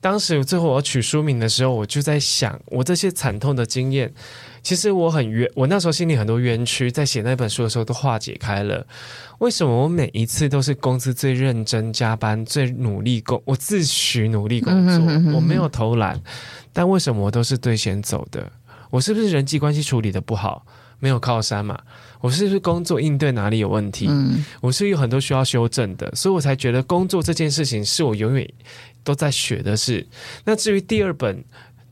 [0.00, 4.12] 当时最后我取书名的时候，我就在想，我这些惨痛的经验。
[4.64, 8.84] 其实我很冤，我那时候心里很多冤屈，在写那本书的时候都化解开了。
[9.38, 16.18] 为什么我每一次都是公司最认真加班、最努力工，我自诩努力工作，我没有偷懒，
[16.72, 18.50] 但为什么我都是最先走的？
[18.88, 20.64] 我是不是人际关系处理的不好，
[20.98, 21.78] 没有靠山嘛？
[22.22, 24.06] 我是不是工作应对哪里有问题？
[24.08, 28.50] 嗯、我是有很多需要修正的，所以我才觉得工作这件事情是我永远
[29.02, 30.06] 都在学的事。
[30.42, 31.44] 那至于第二本。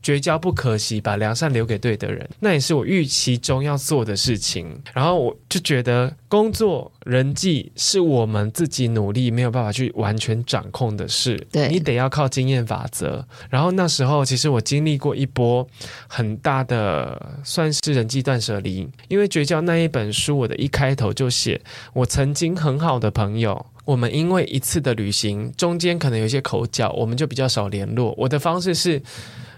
[0.03, 4.67] 绝交不可惜，把良善留给对的人，那也是我预期中要做的事情。
[4.93, 13.25] 然后我就觉得，工作人际是我们自己努力没有办法去完全掌控的事，对，你得要靠经验法则。
[13.49, 15.65] 然后那时候，其实我经历过一波
[16.07, 18.85] 很大的，算是人际断舍离。
[19.07, 21.61] 因为绝交那一本书，我的一开头就写，
[21.93, 28.13] 我曾经很好的朋友，我们因为一次的旅行，中间可能有些口角，我们就比较少联络。
[28.17, 29.01] 我的方式是。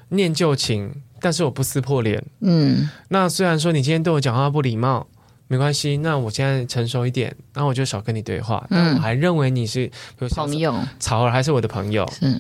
[0.10, 2.24] 念旧情，但是我不撕破脸。
[2.42, 5.08] 嗯，那虽然说你今天对我讲话不礼貌，
[5.48, 5.98] 没关系。
[5.98, 8.66] 那我现在成熟一点，那我就少跟你对话。
[8.70, 12.08] 但我还认为你是，比如朋友，曹儿还是我的朋友。
[12.22, 12.40] 嗯，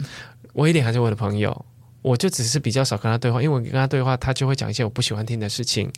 [0.54, 1.65] 我一点还是我的朋友。
[2.01, 5.91] 我就只是比较少跟他对话，因为我跟他对话，他就会讲一些我不喜欢听的事情。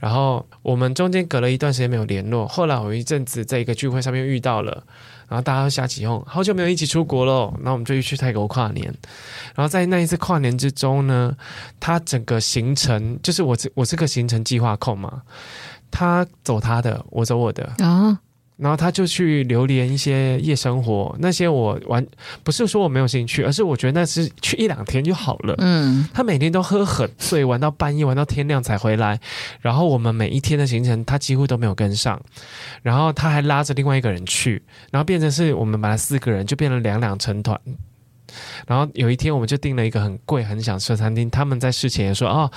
[0.00, 2.48] 然后我们中间隔了一段时间没有联络。
[2.48, 4.82] 后来我一阵子在一个聚会上面遇到了。
[5.28, 8.86] 然后大家都瞎起哄，好久没有一起出国了，那我们就一去泰国跨年。
[9.54, 11.36] 然后在那一次跨年之中呢，
[11.80, 15.22] 他整个行程就是我这我这个行程计划控嘛，
[15.90, 18.18] 他走他的，我走我的啊。
[18.56, 22.06] 然后他就去流连一些夜生活，那些我完
[22.42, 25.54] 不是说我没有兴趣，而是我觉得那是去一两天就好了。
[25.58, 29.18] 嗯，他每天都喝很醉，玩到半夜，玩到天亮才回来。
[29.60, 32.20] 然后我们每一天的行程他几乎都没有跟上，
[32.82, 34.62] 然后他还拉着另外一个人去，
[34.92, 37.60] 然后变成是我们本来四个人就变成两两成团。
[38.66, 42.50] 然后有一天我们就订了一个很贵很想吃的餐厅，他们在事前也说哦。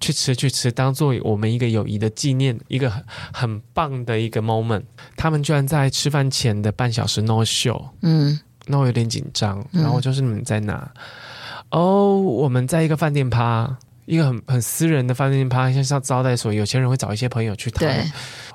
[0.00, 4.84] 去吃去吃，当做我们一个友谊的纪念，一个很很棒的一个 moment。
[5.16, 9.66] 他们居然在吃饭前的半小时 no show，嗯，那我有点紧张。
[9.72, 10.88] 然后就是你们在哪？
[11.70, 18.08] 哦、嗯，oh, 我们在一个饭店趴，一个很很私人的饭店趴，像像招待所，有钱人会找一些朋友去谈。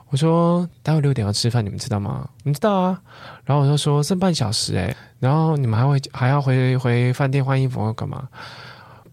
[0.06, 2.30] 对我说待会六点要吃饭，你们知道吗？
[2.44, 3.02] 你知道啊。
[3.46, 8.28] 然后我就说剩半小时哎，然后你们还会还要回回饭店换衣服或干嘛？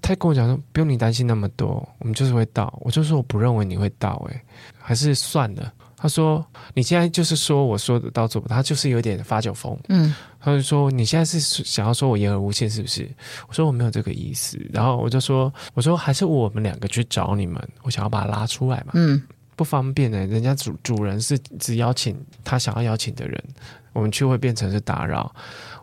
[0.02, 2.72] 他跟我讲说，不用你担心那么多，我们就是会到。
[2.82, 4.40] 我就说我不认为你会到，诶，
[4.78, 5.72] 还是算了。
[5.96, 9.78] 他说你现在就是说我说的到做不到，他就是有点发酒疯。
[9.90, 13.06] 嗯，他就说你现在是想要说我言而无信是不是？
[13.46, 14.58] 我说我没有这个意思。
[14.72, 18.92] 然后我就说我说还是我们两个去找你们，我想要把他拉出来嘛。
[18.94, 19.22] 嗯，
[19.60, 23.44] 不方便呢，人家主主人是只邀请他想要邀请的人，
[23.92, 25.30] 我们去会变成是打扰。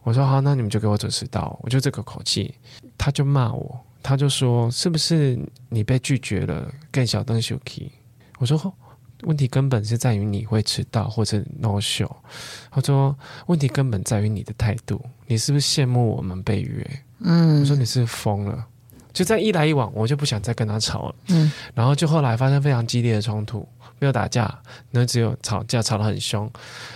[0.01, 1.55] 我说好，那你们就给我准时到。
[1.61, 2.55] 我就这个口气，
[2.97, 3.79] 他就骂我。
[4.01, 5.37] 他就说：“是不是
[5.69, 6.67] 你被拒绝了？
[6.91, 7.91] 更小灯 Suki。”
[8.39, 8.73] 我说
[9.25, 12.09] ：“问题根本是在于你会迟到或者 no show。”
[12.71, 16.83] 他说：“问题根本在于你的态度，你是不是羡慕我们被约？”
[17.21, 18.65] 嗯，我说：“你是疯了？”
[19.17, 21.15] 就在一来一往，我就不想再跟他吵了。
[21.29, 24.59] 嗯，然后就后来发生非常激烈的冲突，没有打架，
[24.91, 26.47] 那只有吵架，吵得很凶。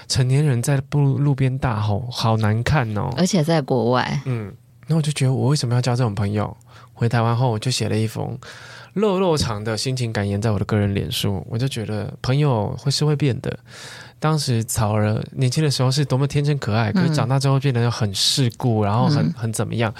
[0.08, 3.10] 成年人在路路边大吼，好难看哦！
[3.18, 4.54] 而且在国外，嗯，
[4.86, 6.56] 那我就觉得我为什么要交这种朋友？
[6.94, 8.38] 回台湾后，我就写了一封
[8.94, 11.44] 肉肉长的心情感言，在我的个人脸书。
[11.50, 13.58] 我就觉得朋友会是会变的。
[14.20, 19.92] 当时草儿年轻的时候是多么天真可爱，可是长大之后变得很世故，然后很很怎么样？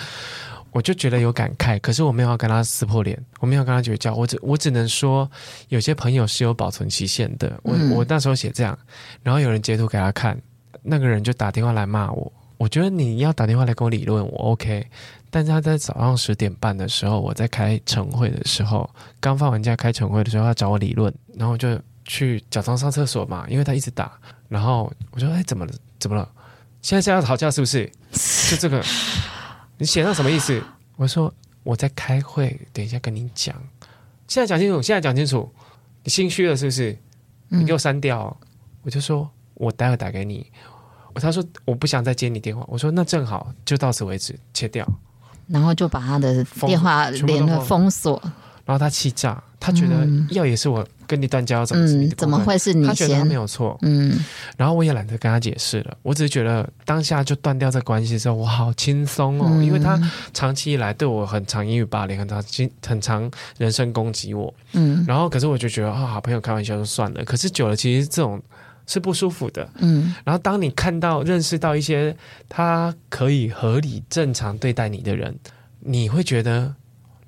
[0.72, 1.80] 我就觉得有感慨。
[1.80, 4.14] 可是我没有要跟他撕破脸，我没有跟他绝交。
[4.16, 5.30] 我只我只能说，
[5.70, 7.60] 有些朋友是有保存期限的。
[7.64, 8.78] 我我那时候写这样，
[9.24, 10.40] 然后有人截图给他看，
[10.82, 12.32] 那个人就打电话来骂我。
[12.58, 14.86] 我觉得你要打电话来跟我理论，我 OK。
[15.32, 18.88] 但是他在早上十点半的时候，我在开晨会的时候，
[19.20, 24.12] 刚放完假开晨会的时候，他找我理论，然后我就去假装上厕所嘛，因为他一直打，
[24.50, 25.74] 然后我说：“哎，怎么了？
[26.00, 26.30] 怎么了？
[26.82, 27.90] 现在是要吵架是不是？
[28.50, 28.84] 就这个，
[29.82, 30.62] 你写上什么意思？”
[30.96, 33.56] 我说：“我在开会，等一下跟你讲。
[34.28, 35.52] 现在讲清楚，现在讲清楚，
[36.04, 36.96] 你心虚了是不是？
[37.48, 38.38] 你给我删掉哦。”
[38.84, 40.46] 我就说我待会打给你。
[41.16, 42.64] 他说我不想再接你电话。
[42.68, 44.88] 我说那正好，就到此为止，切掉。
[45.48, 48.22] 然后就把他的电话连了封锁。
[48.66, 52.88] 然后他气炸，他觉得要也是我跟你断交，要怎么、嗯、怎么会是你先？
[52.88, 53.78] 他觉得他没有错。
[53.84, 54.20] 嗯，
[54.58, 55.96] 然后我也懒得跟他解释了。
[56.02, 60.02] 我只是觉得当下就断掉这关系的时候，我好轻松哦、嗯，因为他
[60.34, 62.44] 长期以来对我很长言语霸凌，很常
[62.88, 64.52] 很长人身攻击我。
[64.74, 67.24] 嗯，然后可是我就觉得啊、哦，好朋友开玩笑就算了。
[67.24, 68.42] 可是久了，其实这种
[68.88, 69.70] 是不舒服的。
[69.78, 72.16] 嗯，然后当你看到、认识到一些
[72.50, 75.38] 他可以合理、正常对待你的人，
[75.82, 76.74] 你会觉得。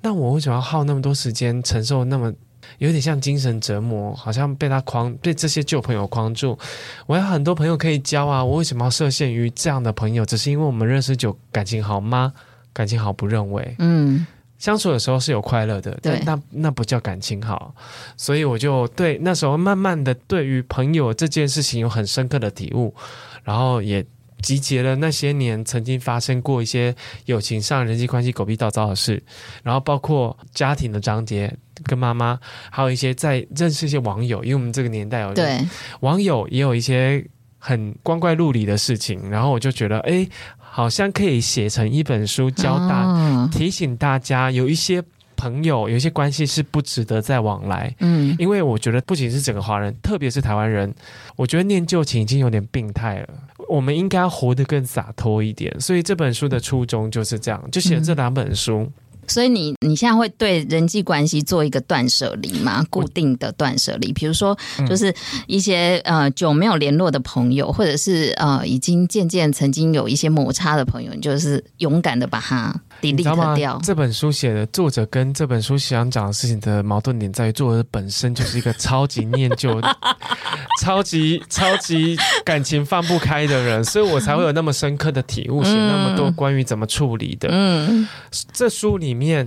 [0.04, 2.30] 那我为什么要耗那么多时间承受那么
[2.76, 4.14] 有点像精神折磨？
[4.14, 6.58] 好像被他框，被这些旧朋友框住。
[7.06, 10.22] 我有很多朋友可以交啊，我为什么要设限于这样的朋友？
[10.26, 12.34] 只是因为我们认识久，感情好吗？
[12.74, 13.74] 感情好不认为。
[13.78, 14.26] 嗯，
[14.58, 17.74] 相处的时候是有快乐的，对那那不叫感情好。
[18.14, 22.94] 所以我就对那时候慢慢的对于朋友这件事情有很深刻的体悟，
[23.42, 24.04] 然后也。
[24.44, 29.22] 集结了那些年曾经发生过一些友情上人际关系狗屁倒灶的事，
[29.62, 31.50] 然后包括家庭的章节
[31.84, 32.38] 跟妈妈，
[32.70, 35.58] 还有一些在认识一些网友，因为我们这个年代有对
[36.00, 37.24] 网友也有一些
[37.58, 40.28] 很光怪陆离的事情，然后我就觉得，哎，
[40.58, 45.02] 好像可以写成一本书，教大、哦、提醒大家有一些。
[45.36, 50.94] 朋友有一些关系是不值得再往来，嗯，因为我觉得不仅是整个华人，特别是台湾人，
[51.34, 53.28] 我觉得念旧情已经有点病态了。
[53.68, 58.80] 我们应该活得更洒脱一点，所以这本书的初衷就是这样，就写了这两本书。
[58.80, 58.92] 嗯
[59.26, 62.84] 所以你你现在会对人际关系做一个断舍离吗？
[62.90, 64.54] 固定的断舍离，比如说
[64.86, 65.10] 就是
[65.46, 73.80] 一些呃久没有联络的朋友，或者是呃已经渐渐曾经有一些摩擦的朋友，你就是勇敢的把它 delete 掉。
[73.84, 79.80] 这本书写的作者跟这本书想讲的事情的矛盾点在于，作者本身就是一个超级念旧、
[80.82, 87.48] 超级超级感情放不开的人，所以我才会有那么深刻的体悟，写那么多关于怎么处理的。
[87.52, 88.08] 嗯，
[88.52, 89.04] 这书里。
[89.04, 89.46] 里面，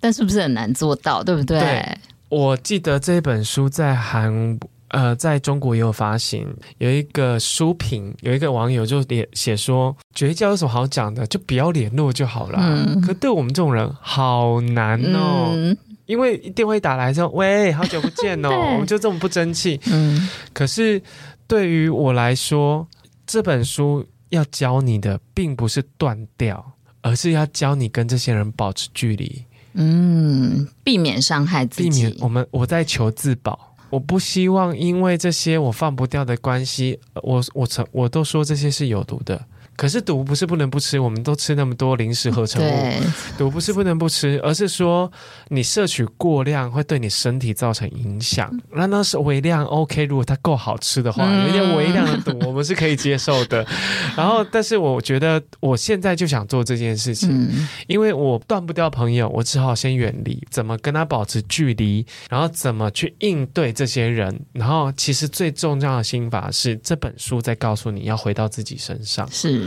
[0.00, 1.60] 但是不是很难做到，对不对？
[1.60, 6.46] 对，我记得这本书在韩呃，在中国也有发行，
[6.78, 12.58] 有一个书评，有一个网友就写写说，绝交有什么好讲的，就不要联络就好了。
[12.60, 13.00] 嗯。
[13.00, 19.80] 可对我们这种人好难哦，嗯、因为电话一打来之后，喂，好久不见哦， 我们就这么不争气。
[19.90, 20.28] 嗯。
[20.52, 21.02] 可是
[21.46, 22.86] 对于我来说，
[23.26, 26.72] 这本书要教你的，并不是断掉。
[27.02, 29.44] 而是要教你跟这些人保持距离，
[29.74, 31.88] 嗯，避免伤害自己。
[31.88, 39.42] 避免我们，我在求自保，我不希望因为这些我放不掉的关系，我我曾我都说这些是有毒的。
[39.76, 42.92] 可是毒不是不能不吃，我们都吃那么多零食合成物。
[43.36, 45.10] 毒不是不能不吃，而是说
[45.48, 48.50] 你摄取过量会对你身体造成影响。
[48.72, 53.66] 那那是微量 OK，如果它够好吃的话，有点微量的毒我们是可以接受的。
[54.16, 57.48] 然后，但是我觉得我现在就想做这件事情，
[57.86, 60.42] 因为我断不掉朋友，我只好先远离。
[60.50, 62.06] 怎么跟他保持距离？
[62.30, 64.34] 然后怎么去应对这些人？
[64.52, 69.28] 然后，其实最重要的心法是这本书在告诉你要回到自己身上。
[69.30, 69.65] 是。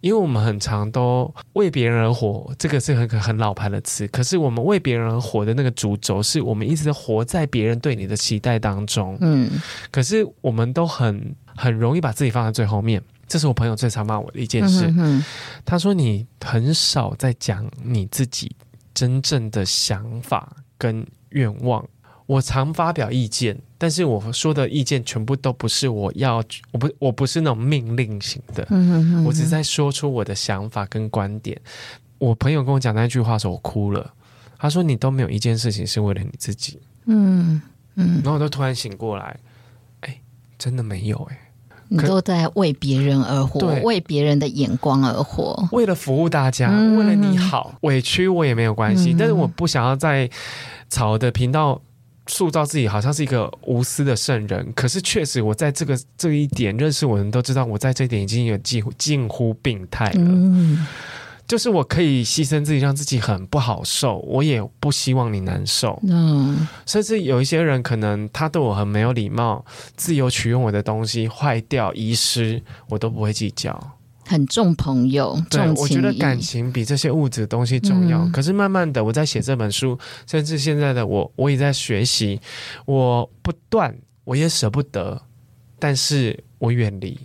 [0.00, 4.06] 因为我们很常都为别人而活，这个是很很老牌的词。
[4.08, 9.18] 可是我们为别人而活的那个主轴，是我们一直活在别人对你的期待当中。
[9.20, 9.50] 嗯，
[9.90, 13.02] 可是我们都很很容易把自己放在最后面。
[13.26, 14.86] 这是我朋友最常骂我的一件事。
[14.86, 15.24] 嗯哼哼。
[15.64, 18.54] 他说你很少在讲你自己
[18.94, 21.84] 真正的想法跟愿望。
[22.24, 31.56] 我常发表意见，但是我说的意见全部都不是我要，我不我不是那种命令型的，嗯哼哼，我只是在说出我的想法跟观点。
[32.18, 34.12] 我朋友跟我讲那句话的时候，我哭了。
[34.58, 37.62] 他说：“你都没有一件事情是为了你自己。”嗯
[37.94, 39.36] 嗯，然后我就突然醒过来，
[40.00, 40.20] 哎，
[40.58, 41.40] 真的没有哎、欸，
[41.86, 50.28] 你都在为别人而活，为别人的眼光而活，为了服务大家，为了你好，委屈我也没有关系，嗯、但是我不想要在
[50.88, 51.80] 草的频道。
[52.28, 60.20] 塑造自己好像是一个无私的圣人，可是确实我在这个这一点认识我的人都知道，我在这一点已经有近乎近乎病态了。
[60.20, 60.86] 嗯，
[61.46, 65.98] 就是我可以牺牲自己，让自己很不好受，我也不希望你难受。
[66.06, 69.64] 嗯，甚至有一些人可能他对我很没有礼貌，
[69.96, 73.97] 自由取用我的东西坏掉遗失，我都不会计较。
[74.28, 78.20] 很重朋友，重我觉得感情比这些物质的东西重要。
[78.20, 78.30] 嗯。
[78.30, 82.38] 可是慢慢的，我在写这本书，甚至现在的我，我也在学习。
[82.84, 85.20] 我不断，我也舍不得，
[85.78, 87.18] 但是我远离。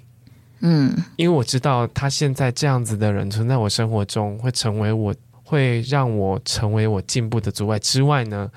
[0.61, 8.49] 嗯，因为我知道他现在这样子的人存在我生活中，会成为我，会让我成为我进步的阻碍之外呢。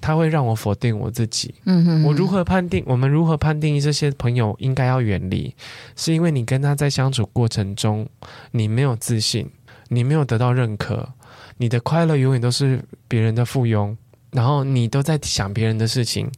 [0.00, 1.54] 他会让我否定我自己。
[1.64, 2.82] 嗯哼，我如何判定？
[2.86, 5.54] 我们如何判定这些朋友应该要远离？
[5.96, 8.08] 是因为你跟他在相处过程中，
[8.50, 9.50] 你没有自信，
[9.88, 11.08] 你没有得到认可，
[11.56, 13.96] 你的快乐永远都是别人的附庸，
[14.30, 16.30] 然后你都在想别人的事情，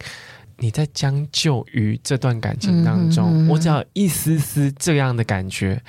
[0.58, 3.46] 你在将就于这段感情当中。
[3.46, 5.80] 嗯、我只要一丝丝这样的感觉。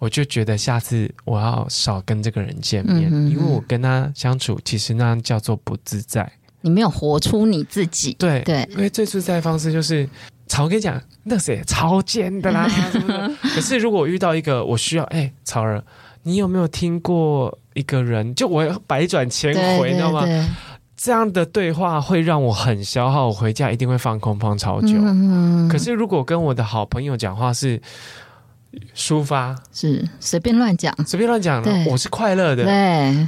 [0.00, 6.30] 我就觉得下次我要少跟这个人见面，嗯、因为我跟他相处，其实那样叫做不自在。
[6.60, 8.14] 你没有活出你自己。
[8.18, 10.08] 对对，因为最自在的方式就是，
[10.46, 12.68] 草我跟你讲，那谁超贱的啦？
[13.54, 15.82] 可是如果我遇到一个我需要，哎、欸，草儿，
[16.22, 18.34] 你有没有听过一个人？
[18.34, 20.24] 就我百转千回，你知道吗？
[20.96, 24.94] 这样的对话会让我很消耗，我回家一定会放空放超久。
[24.94, 27.80] 嗯、可是如果跟我的好朋友讲话是。
[28.94, 31.72] 抒发是随便乱讲，随便乱讲的。
[31.86, 32.72] 我是快乐的，对。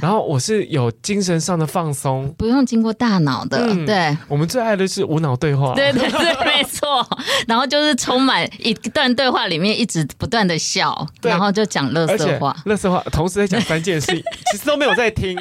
[0.01, 4.15] 然后我是有精神上的放松，不用经过大脑的，嗯、对。
[4.27, 7.05] 我们最爱的是无脑对话，对对 对，没错。
[7.47, 14.07] 然后就是充满一段对话里面一直不断的笑，然后就讲乐色话，乐色话，同时在讲三件事，
[14.51, 15.35] 其实都没有在听。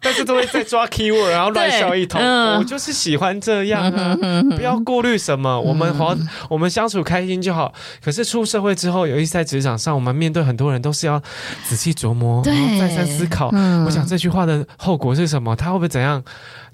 [0.00, 2.20] 但是都会在抓 keyword，然后乱笑一通。
[2.20, 4.16] 嗯、我就是喜欢这样啊，
[4.56, 7.72] 不要顾虑什么，我们好，嗯、我们相处开心就好。
[8.02, 11.20] 可是出社会之后，尤其在职场上，我们面对很多人都是要
[11.68, 13.50] 仔细琢磨，对然后再三思考。
[13.52, 15.54] 嗯、我想这句话的后果是什么？
[15.56, 16.22] 他会不会怎样？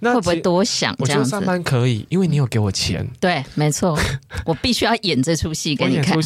[0.01, 0.95] 那会不会多想？
[0.99, 3.07] 我觉得上班可以，因为你有给我钱。
[3.20, 3.99] 对，没错，
[4.45, 6.18] 我必须要演这出戏给你看。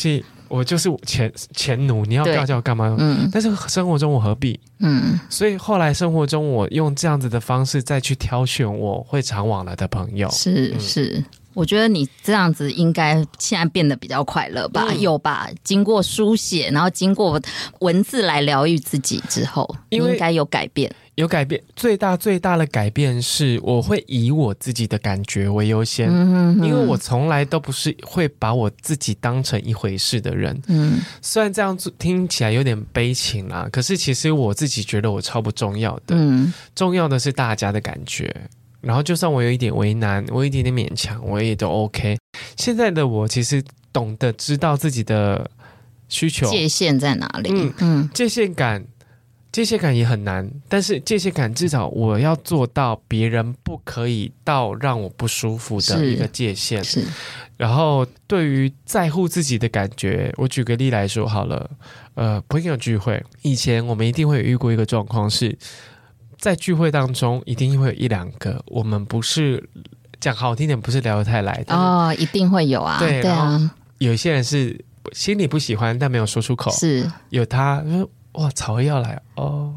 [0.49, 2.97] 我就是钱钱奴，你要不要叫我干嘛？
[2.99, 4.59] 嗯，但是生活中我何必？
[4.81, 10.29] 嗯，所以后来生活中我用这样子的方式再去挑选我会常往来的朋友。
[10.31, 11.23] 是是，
[11.59, 14.87] 我觉得你这样子应该现在变得比较快乐吧？
[14.91, 15.51] 嗯、有吧？
[15.65, 17.41] 经过书写，然后经过
[17.81, 20.89] 文字来疗愈自己之后，应该有改变。
[21.17, 30.57] 有改变，最大最大的改变是，我会以我自己的感觉为优先，嗯、哼哼因为我从来都不是会把我自己当成一回事的人。
[30.69, 36.15] 嗯，虽然这样子听起来有点悲情啦，可是其实我自己觉得我超不重要的。
[36.15, 38.33] 嗯，重要的是大家的感觉。
[38.81, 42.17] 然后，就算我有一点为难，我有一点点勉强，我也都 OK。
[42.57, 43.63] 现在的我其实
[43.93, 45.51] 懂得知道自己的
[46.09, 47.51] 需求界限在哪里。
[47.53, 48.87] 嗯，嗯界限感。
[49.51, 56.85] 界限感也很难，但是界限感至少我要做到别人不可以到让我不舒服的一个界限。
[56.85, 57.09] 是，是
[57.57, 61.69] 然后对于在乎自己的感觉，我举个例来说好了。
[62.15, 65.57] 呃，朋友聚会，以前我们一定会有遇过一个状况是，
[66.39, 69.69] 在聚会当中一定会有一两个我们不是
[70.21, 72.99] 讲好听点，不是聊得太来的哦，一定会有啊。
[72.99, 76.71] 对，对啊，有一些人是心里不喜欢，但没有说出口。
[76.71, 77.85] 是有他。
[78.33, 79.75] 哇，草儿要来哦！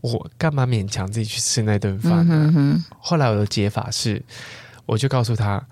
[0.00, 2.34] 我干嘛勉强自己去吃那顿饭呢？
[2.34, 4.20] 嗯、哼哼后来我的解法是，
[4.84, 5.64] 我就告诉他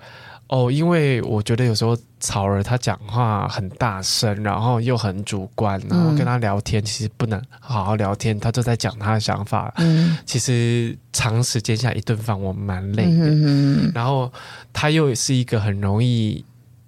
[0.53, 9.73] 哦，因为我觉得有时候草儿他讲话很大声，然后又很主观，然后跟他聊天其实不能好好聊天，他就在讲他的想法。
[9.79, 14.31] 嗯，其实长时间下一顿饭我蛮累的，然后
[14.75, 16.45] 他又是一个很容易。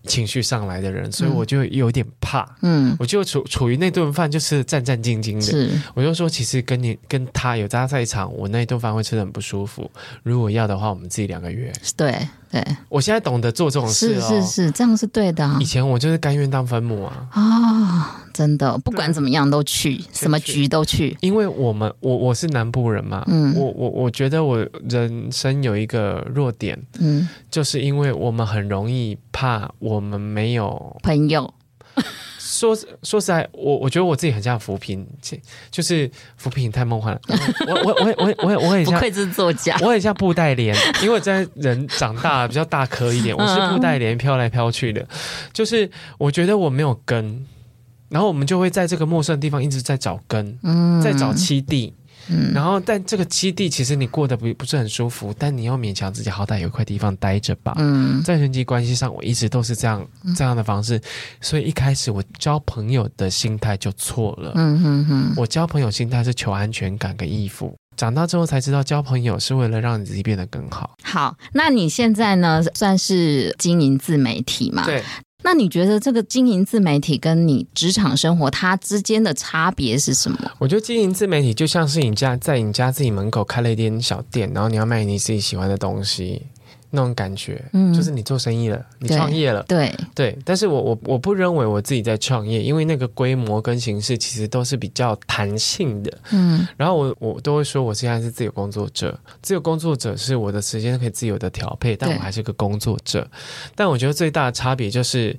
[0.07, 2.47] 情绪上来的人，所以我就有点怕。
[2.61, 5.41] 嗯，我就处处于那顿饭就是战战兢兢的。
[5.41, 9.91] 是，我就说，其实跟你跟他有他在一场，我那一顿饭会吃的很不舒服。
[10.23, 11.73] 如果要的话，我们自己两个约。
[11.97, 12.15] 对。
[12.55, 15.59] 对，我现在懂得做这种事，是是是，这样是对的啊。
[15.61, 21.17] 以前我就是甘愿当分母啊，啊、哦，真的，不管怎么样都去，什么局都去。
[21.21, 31.53] 因为我们，我我是南部人嘛，嗯，我我我觉得我人生有一个弱点，嗯，就是因为我们很容易怕我们没有朋友。
[32.55, 35.07] 说说实在，我我觉得我自己很像浮萍，
[35.71, 37.21] 就是浮萍太梦幻了。
[37.67, 45.05] 我我我我我我很像，不愧是作家， 我很像布袋莲，因为我在人长大比较大颗一点， 我是布袋莲飘来飘去的。
[45.53, 47.45] 就是我觉得我没有根，
[48.09, 50.57] 然后我们就会在这个陌生的地方一直在找根，
[51.03, 51.93] 在找栖地。
[52.29, 57.75] 嗯，然后但这个基地其实你过得不不是很舒服，但你要勉强自己，好歹有一块地方待着吧。
[57.77, 60.07] 嗯，在人际关系上，我一直都是这样
[60.37, 61.01] 这样的方式，
[61.41, 64.53] 所以一开始我交朋友的心态就错了。
[64.55, 70.97] 嗯哼哼，我交朋友心态是求安全感跟依附，长大之后才知道交朋友是为了让你自己变得更好。
[71.03, 74.85] 好，那你现在呢，算是经营自媒体嘛？
[74.85, 75.03] 对。
[75.45, 80.39] 那你觉得这个经营自媒体跟你职场生活它之间的差别是什么？
[80.59, 86.43] 我觉得经营自媒体就像是你家在你家自己门口开了一间小店，然后你要卖你自己喜欢的东西，
[86.95, 90.39] 那种感觉，嗯，就是你做生意了，你创业了，对对。
[90.45, 96.67] 但是我我我不认为我自己在创业，因为那个规模跟形式其实都是比较弹性的，嗯。
[96.77, 103.29] 然后我我都会说，我现在是自由工作者，自由工作者是我的时间可以自由的调配，但我还是个工作者。
[103.75, 105.37] 但我觉得最大的差别就是，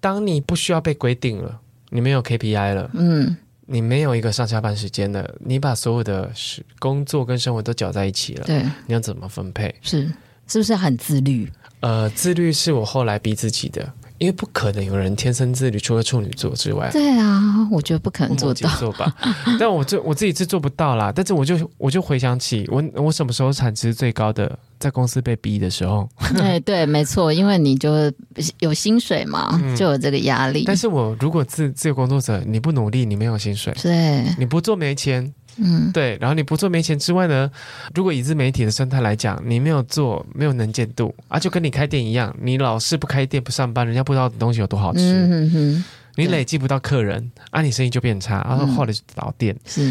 [0.00, 6.30] 当你不需要被规定了，你没有 KPI 了，嗯，你没有一个上下班时间了，你把所有的
[6.78, 9.74] 工作跟生活都搅在一起了，对，你要怎么分配？
[9.80, 10.10] 是。
[10.48, 11.50] 是不是很自律？
[11.80, 13.88] 呃，自律是我后来逼自己的，
[14.18, 16.90] 因为不可能有人天生自律，除了处女座之外。
[16.92, 19.14] 对啊，我觉得不可能做到做吧。
[19.60, 21.12] 但我这我自己是 做不到啦。
[21.14, 26.08] 但是我就我就回想起我我什么时候产值最高的，在公司被逼的时候。
[26.36, 28.12] 对对，没错，因为你就
[28.58, 30.62] 有薪水嘛，就有这个压力。
[30.62, 33.72] 嗯，但是我如果自自由工作者，你不努力，你没有薪水。
[33.80, 35.32] 对，你不做没钱。
[35.58, 37.50] 嗯，对，然后你不做没钱之外呢，
[37.94, 45.84] 如果以自媒体的生态来讲，你没有做，没有能见度啊，就跟你开店一样，你老是不开店不上班，人家不知道东西有多好吃，嗯哼哼，
[46.16, 49.56] 你累积不到客人啊，你生意就变差，然后后来就倒店。
[49.66, 49.90] 是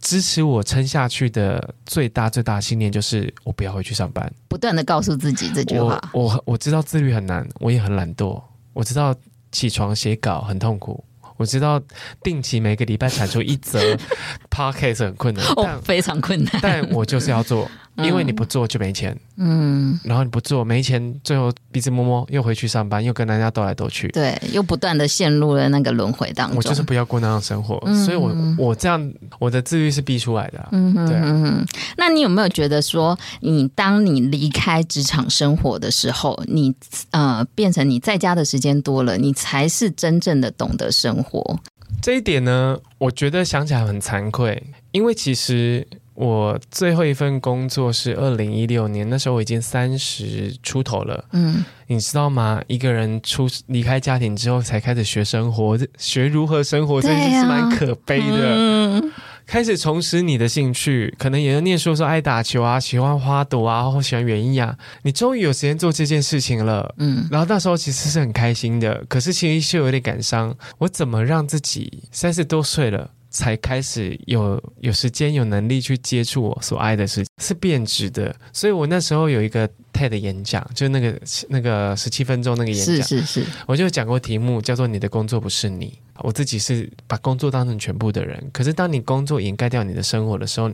[0.00, 6.00] 支持我撑下去的最大最大的信念就是我不要回去上班，不断的告诉自己这句话。
[6.12, 8.40] 我我，我知道自律很难，我也很懒惰，
[8.72, 9.14] 我知道
[9.50, 11.04] 起床写稿很痛苦。
[11.38, 11.80] 我知道
[12.22, 13.80] 定期每个礼拜产出一则
[14.50, 17.68] podcast 很困难，哦，非常困难，但我就是要做。
[18.04, 26.56] 因为你不做就没钱，嗯，然后你不做没钱，最后鼻子摸摸又回去上班，又跟人家斗来斗去，对，又不断的陷入了那个轮回当中。
[26.56, 31.64] 我就是不要过那样生活，嗯、所以我我这样我的自律是逼出来的，嗯哼，对、啊。
[31.96, 36.72] 那你有没有觉得说，你当你离开职场生活的时候，你
[37.10, 41.58] 呃变成你在家的时间多了，你才是真正的懂得生活？
[42.00, 45.86] 这一点呢，我觉得想起来很惭愧，因为其实。
[46.18, 51.24] 我最后一份工作是二零一六年，那时候我已经三十出头了。
[51.30, 52.60] 嗯，你知道吗？
[52.66, 58.56] 一个人出离开家庭之后，才开始学生活，学如何生活，这件事是蛮可悲的。
[58.56, 59.12] 嗯，
[59.46, 64.76] 开始重拾你的兴趣，可能有人念书说爱打球啊，喜欢花朵啊，或喜欢园艺啊。
[65.02, 66.92] 你终于有时间做这件事情了。
[66.98, 70.52] 嗯，然后那时候其实是很开心的，可是其实是有点感伤。
[70.78, 73.12] 我怎么让自己三十多岁了？
[73.30, 78.34] 才开始有有时间有能力去接触我所爱的事情，是变质的。
[78.52, 79.68] 所以我那时候有一个
[79.98, 85.98] TED 演讲，就是那个那个十七分钟那个演讲，是是是，我就讲过题目叫做“你的工作不是你”。
[86.20, 90.68] 我自己是把工作当成全部的人，可是当你工作掩盖掉你的生活的时候，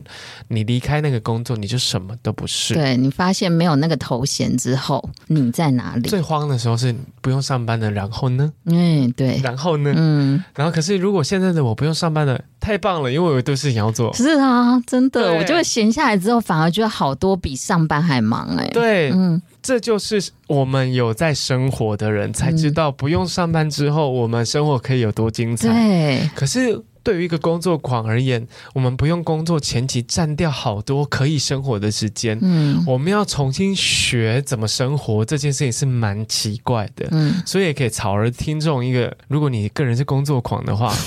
[0.47, 2.73] 你离开那个工作，你就什么都不是。
[2.73, 6.09] 对，你发现没有那个头衔之后，你在哪里？
[6.09, 8.51] 最慌的时候是不用上班的，然后呢？
[8.65, 9.93] 嗯，对，然后呢？
[9.95, 14.11] 嗯，然后可是如果现在的我不用上班了，太棒了，因为我有一堆事情要做。
[14.15, 18.71] 是啊，真的，我就会闲下来之后，反而觉得好多比上班还忙哎、欸。
[18.71, 19.39] 对，嗯。
[19.61, 25.67] 这就是我们有在生活的人才知道，不用上班之后，我们生活可以有多精彩。
[25.69, 32.37] 对，可是对于一个工作狂而言，我们不用工作前期占掉好多可以生活的时间。
[32.43, 37.07] 嗯，我们要重新学怎么生活，这件事情是蛮奇怪的。
[37.09, 40.93] 嗯，所以也可以草儿听众一个，如果你个人是工作狂的话。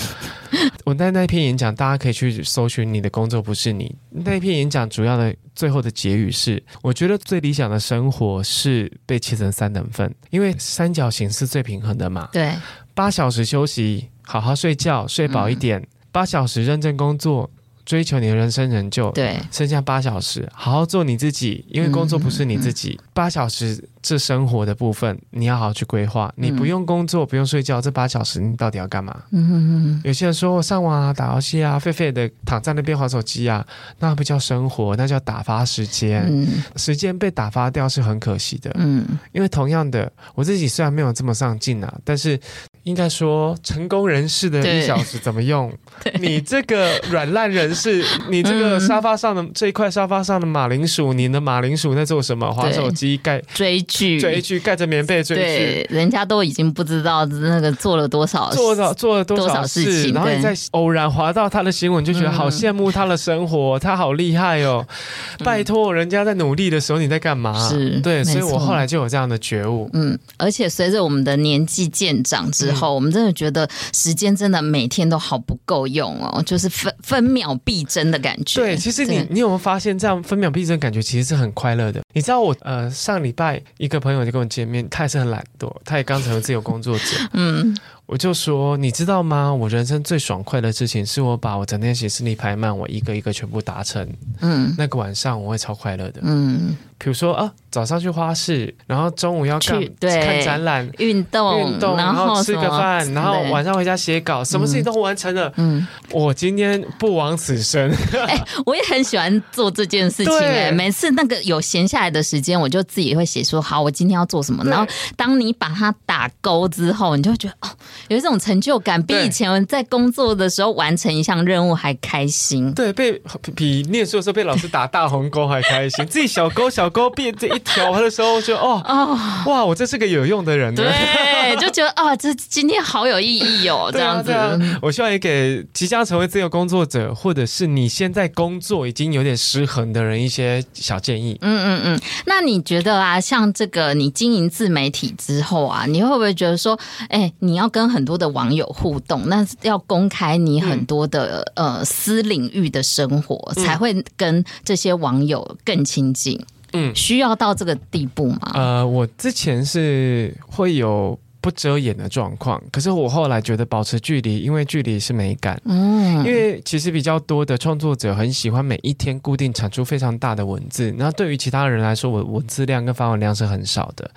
[0.89, 3.95] 我在那篇演讲，大家可以去搜寻“你的工作不是你”。
[4.09, 12.30] 那篇演讲主要的最后的结语是：我觉得最理想的生活是被切成三等份，因为三角形是最平衡的嘛。
[12.32, 12.55] 对，
[12.95, 15.78] 八小时休息，好好睡觉，睡饱一点；
[16.11, 17.51] 八小时认真工作。
[17.84, 23.01] 追求你的人生成就，对，剩下八小时，好好做你自己，因为工作不是你自己。
[23.14, 26.32] 八小时这生活的部分，你要好好去规划。
[26.36, 29.16] 你不用工作，不用睡觉，这八小时你到底要干嘛？
[29.32, 30.01] 嗯哼哼。
[30.05, 33.66] 有些人说我上网啊，打游戏啊，废废的躺在那边划手机啊，
[33.99, 36.24] 那不叫生活，那叫打发时间。
[36.28, 36.46] 嗯，
[36.76, 38.70] 时间被打发掉是很可惜的。
[38.76, 42.38] 嗯，因为同样的，我自己虽然没有这么上进啊，但是。
[42.84, 45.70] 应该说，成功人士的一小时怎么用？
[46.20, 52.51] 你这个软烂人士， 你这个沙发上的、嗯、这一块沙发上的马铃薯，你的马铃薯在做什么？
[52.51, 55.86] 滑手机盖追剧，追剧盖着棉被追剧。
[55.93, 64.86] 人家都已经不知道那个做了多少，做了做了多少事情，然后你再偶然滑到他的新闻，就觉得好羡慕他的生活，嗯、他好厉害哦！
[65.45, 67.68] 拜托，人家在努力的时候，你在干嘛？
[67.68, 69.91] 是对，所以我后来就有这样的觉悟。
[69.93, 72.78] 嗯，而且随着我们的年纪渐长之后。
[72.78, 78.61] 后，我们真的觉得时间真的每天都好不够用哦，就是分分秒必争的感觉。
[78.61, 82.01] 对，其实你你有没有发现，这样分秒必争的感觉其实是很快乐的？
[82.12, 87.04] 你知道我呃上礼拜一个朋友就跟我见面，他也是很懒惰，他也刚成为自由工作者。
[87.32, 87.74] 嗯，
[88.09, 89.52] 我就说，你知道吗？
[89.52, 94.11] 我人生最爽快的事情，是我把我整天写事历排满，我一个一个全部达成。
[94.40, 96.22] 嗯，那个晚上我会超快乐的。
[96.22, 96.74] 嗯。
[97.00, 105.52] 比如说啊，早上去花市，然后中午要干看展览、运动、运动，然后吃个饭，然后晚上回家写稿，什么事情都完成了。
[105.59, 107.88] 嗯，我今天不枉此生。
[108.26, 110.70] 哎、欸，我也很喜欢做这件事情、欸。
[110.70, 114.64] 哎，每次那个有闲下来的时间，我就自己会写说，好，我今天要做什么。
[114.64, 114.84] 然后
[115.14, 117.70] 当你把它打勾之后，你就会觉得哦，
[118.09, 122.72] 有一种成就感，比以前在工作的时候完成一项任务还开心。
[122.74, 123.20] 对，被
[123.57, 130.74] 比念书的时候被老师打大红勾还开心， 自己小勾小勾变这一条的时候就哦哦哇，我真是个有用的人。
[130.74, 134.30] 对，就觉得啊、 哦，这今天好有意义哦，这样子。
[134.30, 141.36] 啊啊、我希望也给即将成为自由工作者，或者是你现在工作已经有点失衡的人一些小建议。
[141.40, 146.78] 嗯嗯嗯，那你觉得啊，像这个你经营自媒体之后啊，你会不会觉得说，
[147.09, 156.41] 哎，你要跟很多的网友互动，那要公开你很多的、嗯、呃私领域的生活，才会跟这些网友更亲近？
[156.72, 158.51] 嗯，需要到这个地步吗？
[158.55, 165.59] 呃，我之前是会有不遮掩的状况，可是我后来觉得保持距离，因为距离是美感。
[165.64, 174.11] 嗯，因为其实比较多的创作者很喜欢每一天固定产出非常大的文字，那对于其他人来说，我文字量跟发文量是很少的。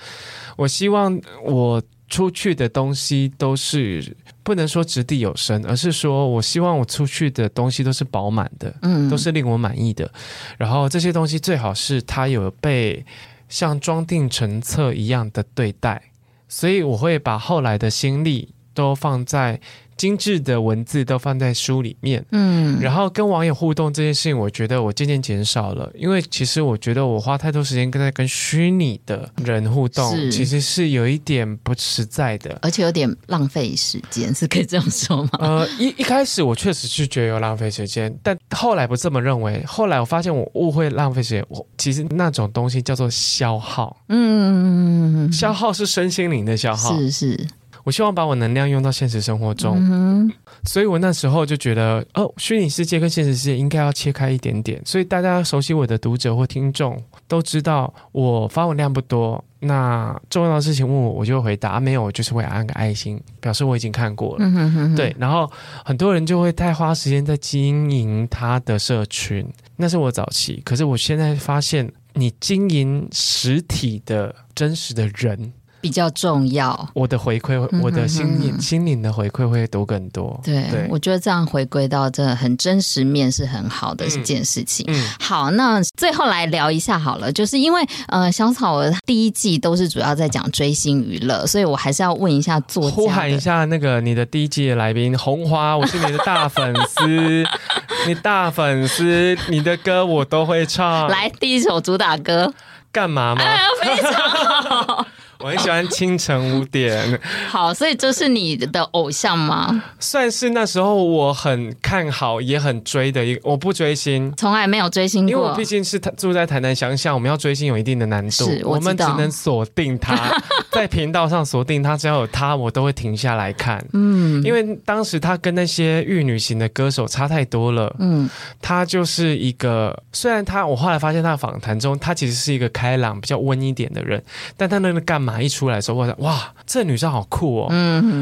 [0.57, 1.81] 我希望我。
[2.11, 10.11] 出去的东西都是不能说掷地有声，而是说我希望我出去的东西都是饱满的，嗯，都是令我满意的。
[10.59, 13.03] 然后这些东西最好是它有被
[13.49, 15.99] 像装订成册一样的对待，
[16.47, 19.59] 所以我会把后来的心力都放在。
[20.01, 35.29] 精致的文字都放在书里面，嗯，然后跟网友互动这件事情，我觉得我渐渐减少了，因为其实我觉得我花太多时间跟在跟虚拟的人互动，其实是有一点不实在的，而且有点浪费时间，是可以这样说吗？
[35.33, 47.47] 呃，一一开始我确实是觉得有浪费时间，但后来不这么认为，后来我发现我误会浪费时间，我其实那种东西叫做消耗，嗯，消耗是身心灵的消耗，是是。
[47.83, 50.31] 我希望把我能量用到现实生活中，嗯、
[50.63, 54.81] 所以我那时候就觉得，哦，虚拟世界跟现实世界应该要切开一点点。
[54.85, 59.43] 所以大家熟悉我的读者或听众都知道，我发文量不多。
[59.63, 64.37] 那重要的事情问我，我就会回答；啊、没有，我就是会按个爱心，表示我已经看过了。
[64.39, 65.49] 嗯、哼哼哼对，然后
[65.85, 70.59] 很多人就会太花时间在经营他的社群，那是我早期。
[70.65, 75.53] 可是我现在发现，你经营实体的真实的人。
[75.81, 80.39] 比较重要，我的回馈，我的心灵、心灵的回馈会多更多。
[80.43, 84.85] 对，对我觉得这样回归到这很真实面是很好的一件事情。
[84.87, 97.43] 嗯嗯、好，那最后来聊一下好了，就是因为呃，小草儿第一季都是主要在讲追星娱乐，所以我还是要问一下作家，呼喊一下那个你的第一季的来宾红花，我是你的大粉丝，
[98.07, 101.07] 你大粉丝，你的歌我都会唱。
[101.07, 102.53] 来，第一首主打歌，
[102.91, 103.41] 干嘛吗？
[103.43, 105.05] 哎，非常好。
[105.43, 107.19] 我很喜欢清晨五点。
[107.49, 109.83] 好，所以这是你的偶像吗？
[109.99, 113.41] 算是那时候我很看好也很追的一个。
[113.43, 115.31] 我不追星，从来没有追星过。
[115.31, 118.49] 因为我毕竟是住在台南乡下，我们要追星有一定的难度。
[118.63, 120.15] 我，我们只能锁定他，
[120.71, 123.83] 在频道上锁定他，只要有他，我都会停下来看。
[123.93, 127.93] 嗯，因为当时他跟那些玉女型的歌手差太多了。
[127.99, 128.29] 嗯，
[128.61, 134.21] 他就是一个，虽然他我后来发现他的访谈中，他其实是一个开朗、比较温一点的人，
[134.55, 135.30] 但他那个干嘛？
[135.39, 137.67] 一出来的时候，我想哇，这女生好酷哦。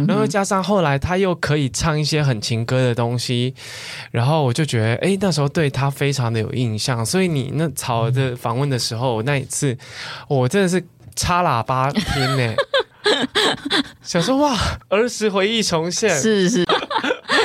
[0.05, 3.55] 然后加上后来她又可以唱一些很情歌的东西，
[4.11, 7.05] 然后我就觉得，哎，那时候对她非常的有印象。
[7.05, 9.77] 所以你那草的访问的时候，那一次
[10.27, 10.85] 我真的是
[11.15, 12.53] 插喇叭听呢，
[14.03, 14.57] 想说哇，
[14.89, 16.68] 儿时回忆重现，是是。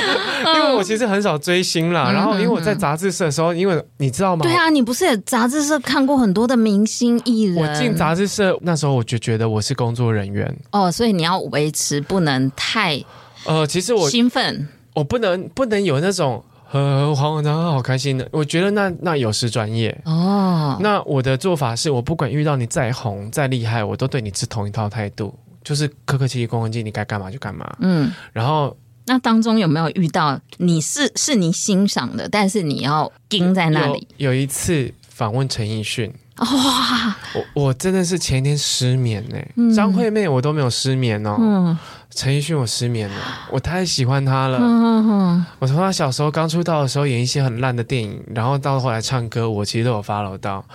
[0.55, 4.43] 因为我其实很少追星啦，然后因为我在杂志社的时候，因为你知道吗？
[4.43, 7.57] 对啊，你不是也杂志社看过很多的明星艺人？
[7.57, 13.03] 我进杂志社那时候，我就觉得我是工作人员哦，所以你要维持不能太
[13.45, 20.77] 呃，其实我兴奋，我不能不能有那种和黄然后好开心的，我觉得那那有失专业哦。
[20.79, 25.33] 那我的做法是我不管遇到你再红再厉害，我都对你持同一套态度，
[25.63, 27.75] 就是客客气气、恭恭敬敬，你该干嘛就干嘛。
[27.79, 28.75] 嗯，然后。
[29.05, 34.07] 那当中有没有遇到你是是你欣赏的，但是你要盯在那里？
[34.17, 39.73] 有，有一次访问陈奕迅，哇，我我真的是前一天失眠呢。
[39.75, 41.77] 张、嗯、惠妹我都没有失眠哦，嗯、
[42.09, 43.15] 陈奕迅我失眠了，
[43.51, 44.57] 我太喜欢他了。
[44.59, 50.65] 嗯嗯、我从他小时候刚出道的时候演一些很烂的电影，然后到后来唱歌，我其实都有 follow 到。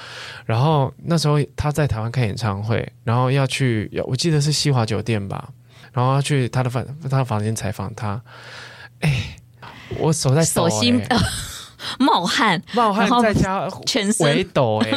[0.47, 5.49] 然后那时候他在台湾开演唱会，然后要去，我记得是西华酒店吧。
[5.93, 8.21] 然后去他的房，他的房间采访他，
[9.01, 9.37] 哎，
[9.99, 11.03] 我手在抖，手心
[11.99, 14.91] 冒汗，冒汗在家全身抖，哎，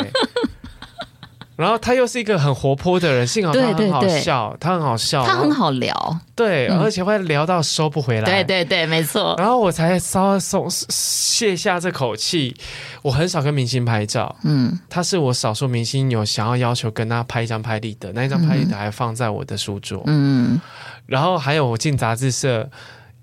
[1.55, 8.25] 然后他又是一个很活泼的人，幸好他很好笑，他很好笑，他很好聊，对，而且会聊到收不回来。
[8.25, 9.35] 对对对，没错。
[9.37, 12.55] 然后我才稍微松卸下这口气。
[13.01, 20.59] 我很少跟明星拍照，嗯，他是我少数明星有想要要求跟他拍一张拍立得，那一张拍立得还放在我的书桌，嗯。
[21.05, 22.69] 然后还有我进杂志社。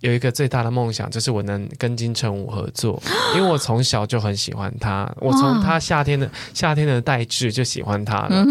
[0.01, 3.03] 有一个最大的梦想，就是我能跟金城武合作，
[3.37, 8.45] 因为我从小就很喜欢他，我从他夏天的夏天的代志就喜欢他了。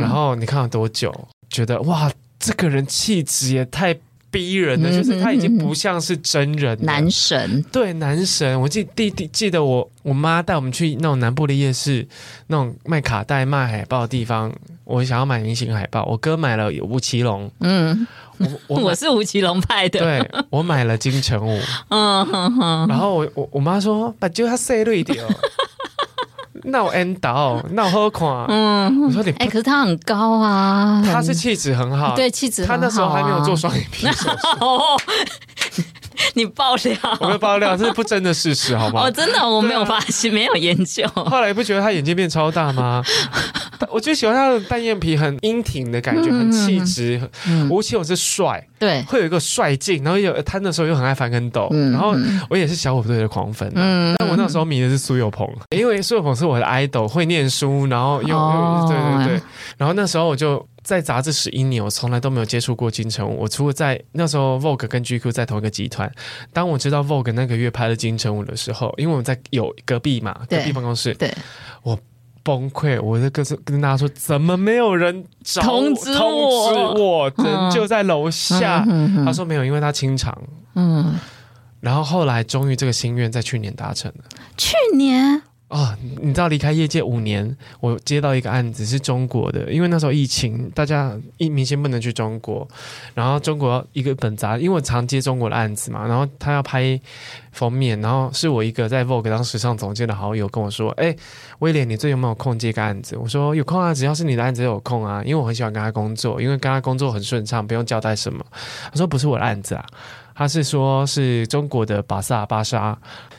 [0.00, 1.12] 然后你看了多久，
[1.48, 3.94] 觉得哇，这个人气质也太
[4.32, 8.60] 逼人的，就是他已经不像是真人，男神，对，男神。
[8.60, 12.04] 我记弟弟记得我我妈带我们去那种南部的夜市，
[12.48, 14.52] 那种卖卡带、卖海报的地方，
[14.84, 18.08] 我想要买明星海报，我哥买了吴奇隆，嗯。
[18.38, 21.60] 我我，我 是吴奇隆派的，对，我买了金城武，
[21.90, 25.71] 嗯哼哼，然后我我我妈说把就他塞瑞掉，那
[26.64, 35.82] 我 N 到，那我何况，嗯，我说你哎、欸，可是他很高啊，他是气质很好，对，气质很好、啊，他那时候还没有做双眼皮手术。
[36.34, 39.02] 你爆料， 我没有爆料，这是不争的事实，好吗？
[39.04, 41.06] 哦，真的，我没有发现，啊、没有研究。
[41.08, 43.02] 后来不觉得他眼睛变超大吗？
[43.90, 47.20] 我就喜欢他的单眼皮，很英挺的感觉，很气质。
[47.68, 52.14] 吴奇隆是帅，对，会有一个帅劲，然后有他那时候又很爱翻跟斗，嗯、然后
[52.50, 59.42] 我也是小虎队的狂粉、啊，嗯，但我那时候迷的是苏有朋，因为苏有朋是我的 idol，会念书，然后又、哦、对对对，
[59.78, 60.66] 然后那时候我就。
[60.82, 63.42] 在杂志十一年，我从来都没有接触过金城武。
[63.42, 66.10] 我除了在那时候，Vogue 跟 GQ 在同一个集团。
[66.52, 71.32] 当我知道 Vogue 那个月拍了金城武的时候，因为我们在有隔壁嘛，隔壁办公室，对，
[71.84, 71.96] 我
[72.42, 73.00] 崩溃。
[73.00, 76.18] 我就跟跟大家说，怎么没有人找通知我？
[76.18, 76.34] 通
[76.68, 78.84] 知我，人就在楼下。
[78.88, 80.36] 嗯、他说没有，因为他清场。
[80.74, 81.14] 嗯，
[81.80, 84.24] 然后后来终于这个心愿在去年达成了。
[84.56, 85.42] 去年。
[85.72, 92.68] 哦，你知道离开业界五年，我接到一个案子是中国的，因为那时候疫情，大家一明星不能去中国，
[93.14, 97.00] 然后中国一个本杂，因为我常接中国的案子嘛，然后他要拍
[97.52, 101.16] 封面，然后是我一个在 Vogue 当时尚总监的好友跟我说，哎，
[101.60, 103.16] 威廉，你最近有没有空接个案子？
[103.16, 108.44] 我说有空啊，只要是你的案子有空啊，因为我很喜欢跟他工作，因为跟他工作很顺畅，不用交代什么。
[108.90, 109.86] 他说不是我的案子啊。
[110.34, 112.96] 他是说，是中国的巴萨巴莎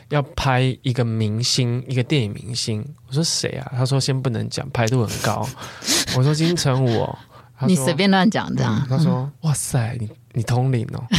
[0.08, 2.84] 要拍一个明星，一个电影明星。
[3.08, 3.72] 我说谁啊？
[3.76, 5.46] 他说先不能讲，排度很高。
[6.16, 7.18] 我说金城武哦，
[7.66, 8.86] 你随便乱讲这样。
[8.88, 11.02] 他说哇塞，你你通灵哦。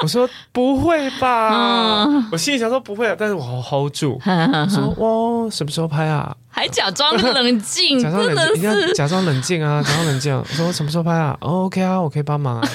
[0.00, 2.06] 我说不会吧？
[2.30, 4.20] 我心里想说不会啊，但是我 hold 住。
[4.24, 6.36] 我说哇，什么时候拍啊？
[6.48, 10.36] 还假装冷静，假装冷静，一定要假装冷静啊，假装冷静。
[10.36, 12.68] 我说什么时候拍啊哦、？OK 啊，我可以帮忙啊。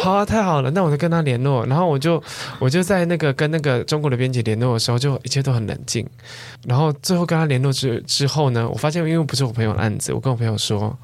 [0.00, 2.22] 好啊，太好了，那我就跟他联络，然后我就
[2.58, 6.06] 我就在那个跟那个中国的编辑联络的时候，就一切都很冷静，
[6.66, 10.96] 然后最后跟他联络之之后呢，我发现因为不是我朋友的案子，我跟我朋友说，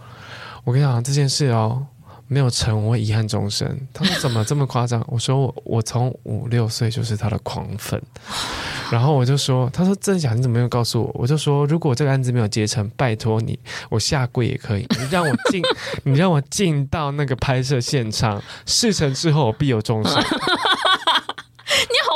[0.65, 1.87] 我跟你讲这件事哦。
[2.29, 3.69] 没有成，我会遗憾终生。
[3.93, 5.05] 他说怎么这么夸张？
[5.09, 8.01] 我说我我从五六岁就是他的狂粉，
[8.91, 10.37] 然后我就说，他说真的假的？
[10.37, 11.11] 你怎么没有告诉我？
[11.15, 13.59] 我就说如果这个案子没有结成，拜托你，
[13.89, 15.63] 我下跪也可以，你让我进，
[16.05, 20.23] 你让我进到那个拍摄现场，事成之后我必有重赏。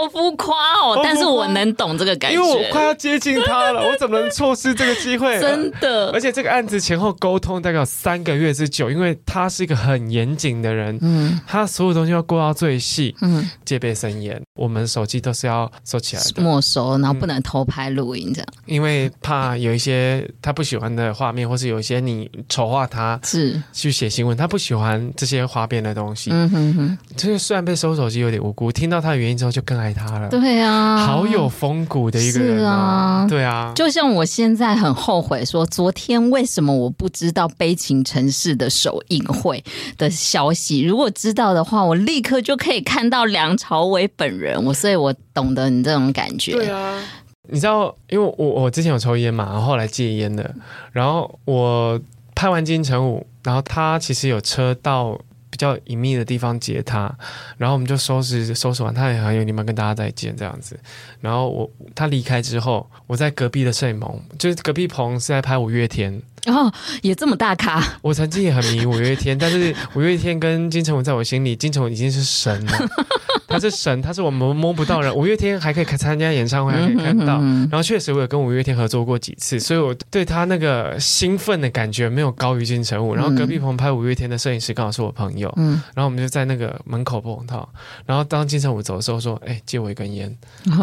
[0.01, 1.01] 好浮夸哦！
[1.03, 5.39] 但是我能懂这个感觉，因为我快要接近他了，我怎么能错失这个机会？
[5.41, 23.61] 真的，而且这个案子前后沟通大概有三个月之久，因为他是一个很严谨的人，嗯，他所有东西要过到最细，嗯，戒备森严，我们手机都是要收起来的，没收，然后不能偷拍录音这样，因为怕有一些他不喜欢的画面，或是有一些你丑化他，是。
[23.73, 29.90] 去写新闻，他不喜欢这些花边的东西，嗯哼哼，就是虽然被收手机有点无辜，听到他的原因之后就更爱。
[29.93, 39.63] 他了，对啊，好有风骨的一个人啊，啊对啊，就像我现在很后悔说，昨天为什么我不知道《悲情城市》的首映会
[39.99, 40.83] 的消息？
[40.83, 44.63] 如果知道的话，我立刻就可以看到梁朝伟本人。
[44.65, 46.53] 我所以，我懂得你这种感觉。
[46.53, 47.03] 对啊，
[47.49, 50.55] 你知道，因为我我之前有抽烟嘛，然后后来戒烟的，
[50.93, 52.01] 然后我
[52.35, 55.19] 拍完金城武，然后他其实有车到。
[55.61, 57.15] 较隐秘的地方接他，
[57.57, 60.79] 然后我们就收拾收拾完，他也很有你们跟大家再见这样子。
[61.21, 66.23] 然后我他离开之后，我在隔壁的摄影棚，就是隔壁棚是在拍五月天。
[66.47, 66.73] 哦，
[67.03, 67.83] 也这么大咖！
[68.03, 72.73] 我曾经也很迷五月天，但是五月天跟金城武在我心里，金城武已经是神了。
[73.47, 75.13] 他是神，他是我们摸不到人。
[75.13, 77.39] 五月天还可以参加演唱会，还可以看到。
[77.41, 83.13] 嗯、然后确实我有跟五月天合作过几次，所以我对他那个兴奋的感觉没有高于金城武。
[83.13, 87.69] 然后隔壁棚拍五月天的摄影师刚好是我朋友，嗯，然后我们就在那个门口不碰套。
[88.07, 90.33] 然后当金城武走的时候说：“哎，借我一根烟。”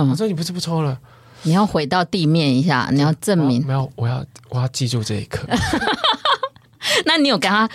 [0.10, 0.97] 我说：“你不是不抽了？”
[1.47, 3.65] 你要回到地面一下，你要证明。
[3.65, 5.47] 没有，我要我要记住这一刻。
[7.05, 7.69] 那你有跟他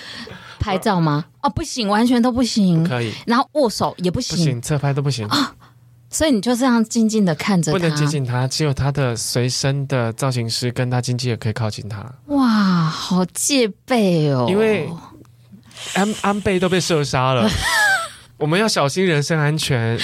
[0.61, 1.25] 拍照吗？
[1.41, 2.83] 哦，不行，完全都不行。
[2.83, 3.11] 不可以。
[3.27, 5.55] 然后握手也不行，不行，侧拍都不行啊。
[6.11, 12.05] 所以你就这样静静的看着他，不能接近他，只有他的随身的造型师跟他经纪人可以靠近他。
[12.27, 12.47] 哇，
[12.85, 14.47] 好戒备哦！
[14.51, 14.87] 因为
[15.95, 17.49] 安安倍都被射杀了。
[18.37, 19.99] 我们要小心人身安全。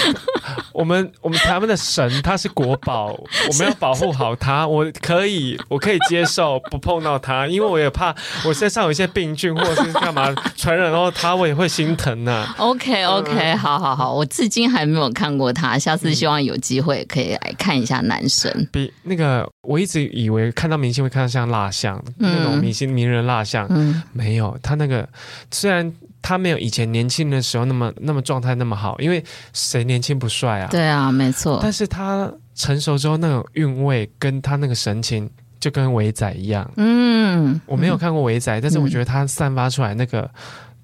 [0.79, 3.07] 我们我们台湾的神他是国宝，
[3.51, 4.65] 我们要保护好他。
[4.65, 8.15] 我可以我可以接受不碰到他，因为我也怕
[8.45, 12.55] 我身上有一些病菌或者是干嘛传染，到他我也会心疼呐、啊。
[12.59, 18.69] OK OK，、嗯、好好好，我至今还没有看过他，下次希望有机会可以来看一下男神。
[18.71, 25.09] 比那个我一直以为看到明星会看到像蜡像、嗯、那种明星名人蜡像，嗯，没有他那个
[25.51, 25.93] 虽然。
[26.29, 29.25] 他没有以前年轻的时候那么那么状态那么好，因为
[29.55, 30.69] 谁年轻不帅啊？
[30.71, 31.59] 对啊，没错。
[31.63, 36.71] 但是他成熟之后那种韵味，跟他那个神情，就跟伟仔一样。
[36.77, 40.31] 嗯，我没有看过伟仔，嗯，但是我觉得他散发出来那个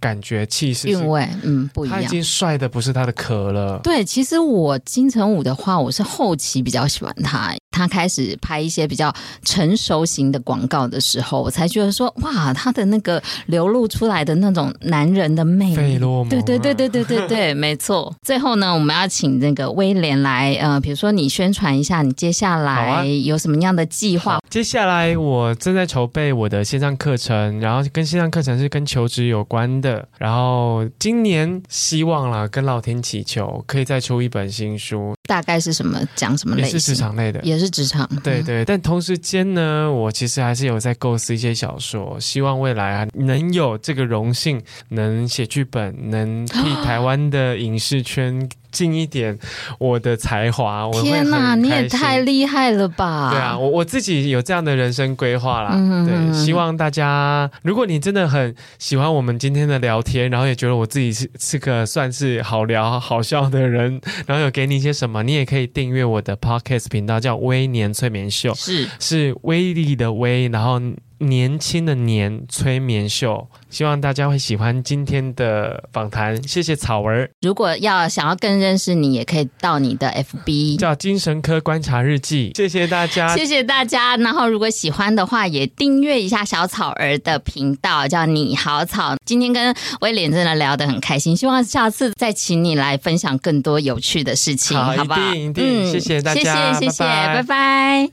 [0.01, 1.99] 感觉气势韵味，嗯，不一样。
[1.99, 3.79] 他已经帅的不是他的壳了。
[3.83, 7.55] 对，其实我金城武的话，我是后期比较喜欢他。
[7.75, 9.13] 他开始拍一些比较
[9.43, 18.15] 成熟型的广告的时候，我才觉得说，哇，他的那个流露出来的那种男人的魅力，啊、对对对对对对对，没错。
[18.23, 24.39] 最后呢，我们要请那个威廉来，呃，比如说你宣传一下你接下来有什么样的计划？
[24.49, 36.73] 接下来我正在筹备我的线上课程，然后跟线上课程是跟求职有关的，然后今年希望啦，跟老天祈求可以再出一本新书，大概是什么讲什么类型？
[36.75, 37.65] 也是职场类的，也是。
[37.65, 44.61] 是职场，对对，但同时间呢，我其实还是有在构思一些小说，希望未来啊能有这个荣幸，
[44.91, 48.47] 能写剧本，能替台湾的影视圈。
[48.75, 49.39] 尽一点
[49.79, 53.31] 我的才华，天哪，你也太厉害了吧！
[53.31, 55.71] 对啊，我我自己有这样的人生规划啦。
[55.75, 70.81] 嗯，对，希望大家，如果你真的很喜欢我们今天的聊天，然后也觉得我自己是是个算是好聊好笑的人，然后有给你一些什么，你也可以订阅我的 Podcast 频道，叫微年催眠秀，是是威力的威，然后。
[71.25, 76.41] 年轻的年催眠秀，希望大家会喜欢今天的访谈。
[76.47, 77.29] 谢谢草儿。
[77.41, 82.53] 如果要想要更认识你，也可以到你的 FB 叫精神科观察日记。
[82.55, 84.17] 谢谢大家，谢谢大家。
[84.19, 89.17] 然后如果喜欢的话，也订阅一下小草儿的频道，叫你好草。
[89.25, 95.21] 今天跟威廉真的聊得很开心，希望下次再请你来分享更多有趣的事情，好，好不好？
[95.21, 95.65] 一定一定。
[95.65, 97.35] 嗯，谢谢大家，谢谢谢谢，拜拜。
[97.35, 98.11] 拜拜。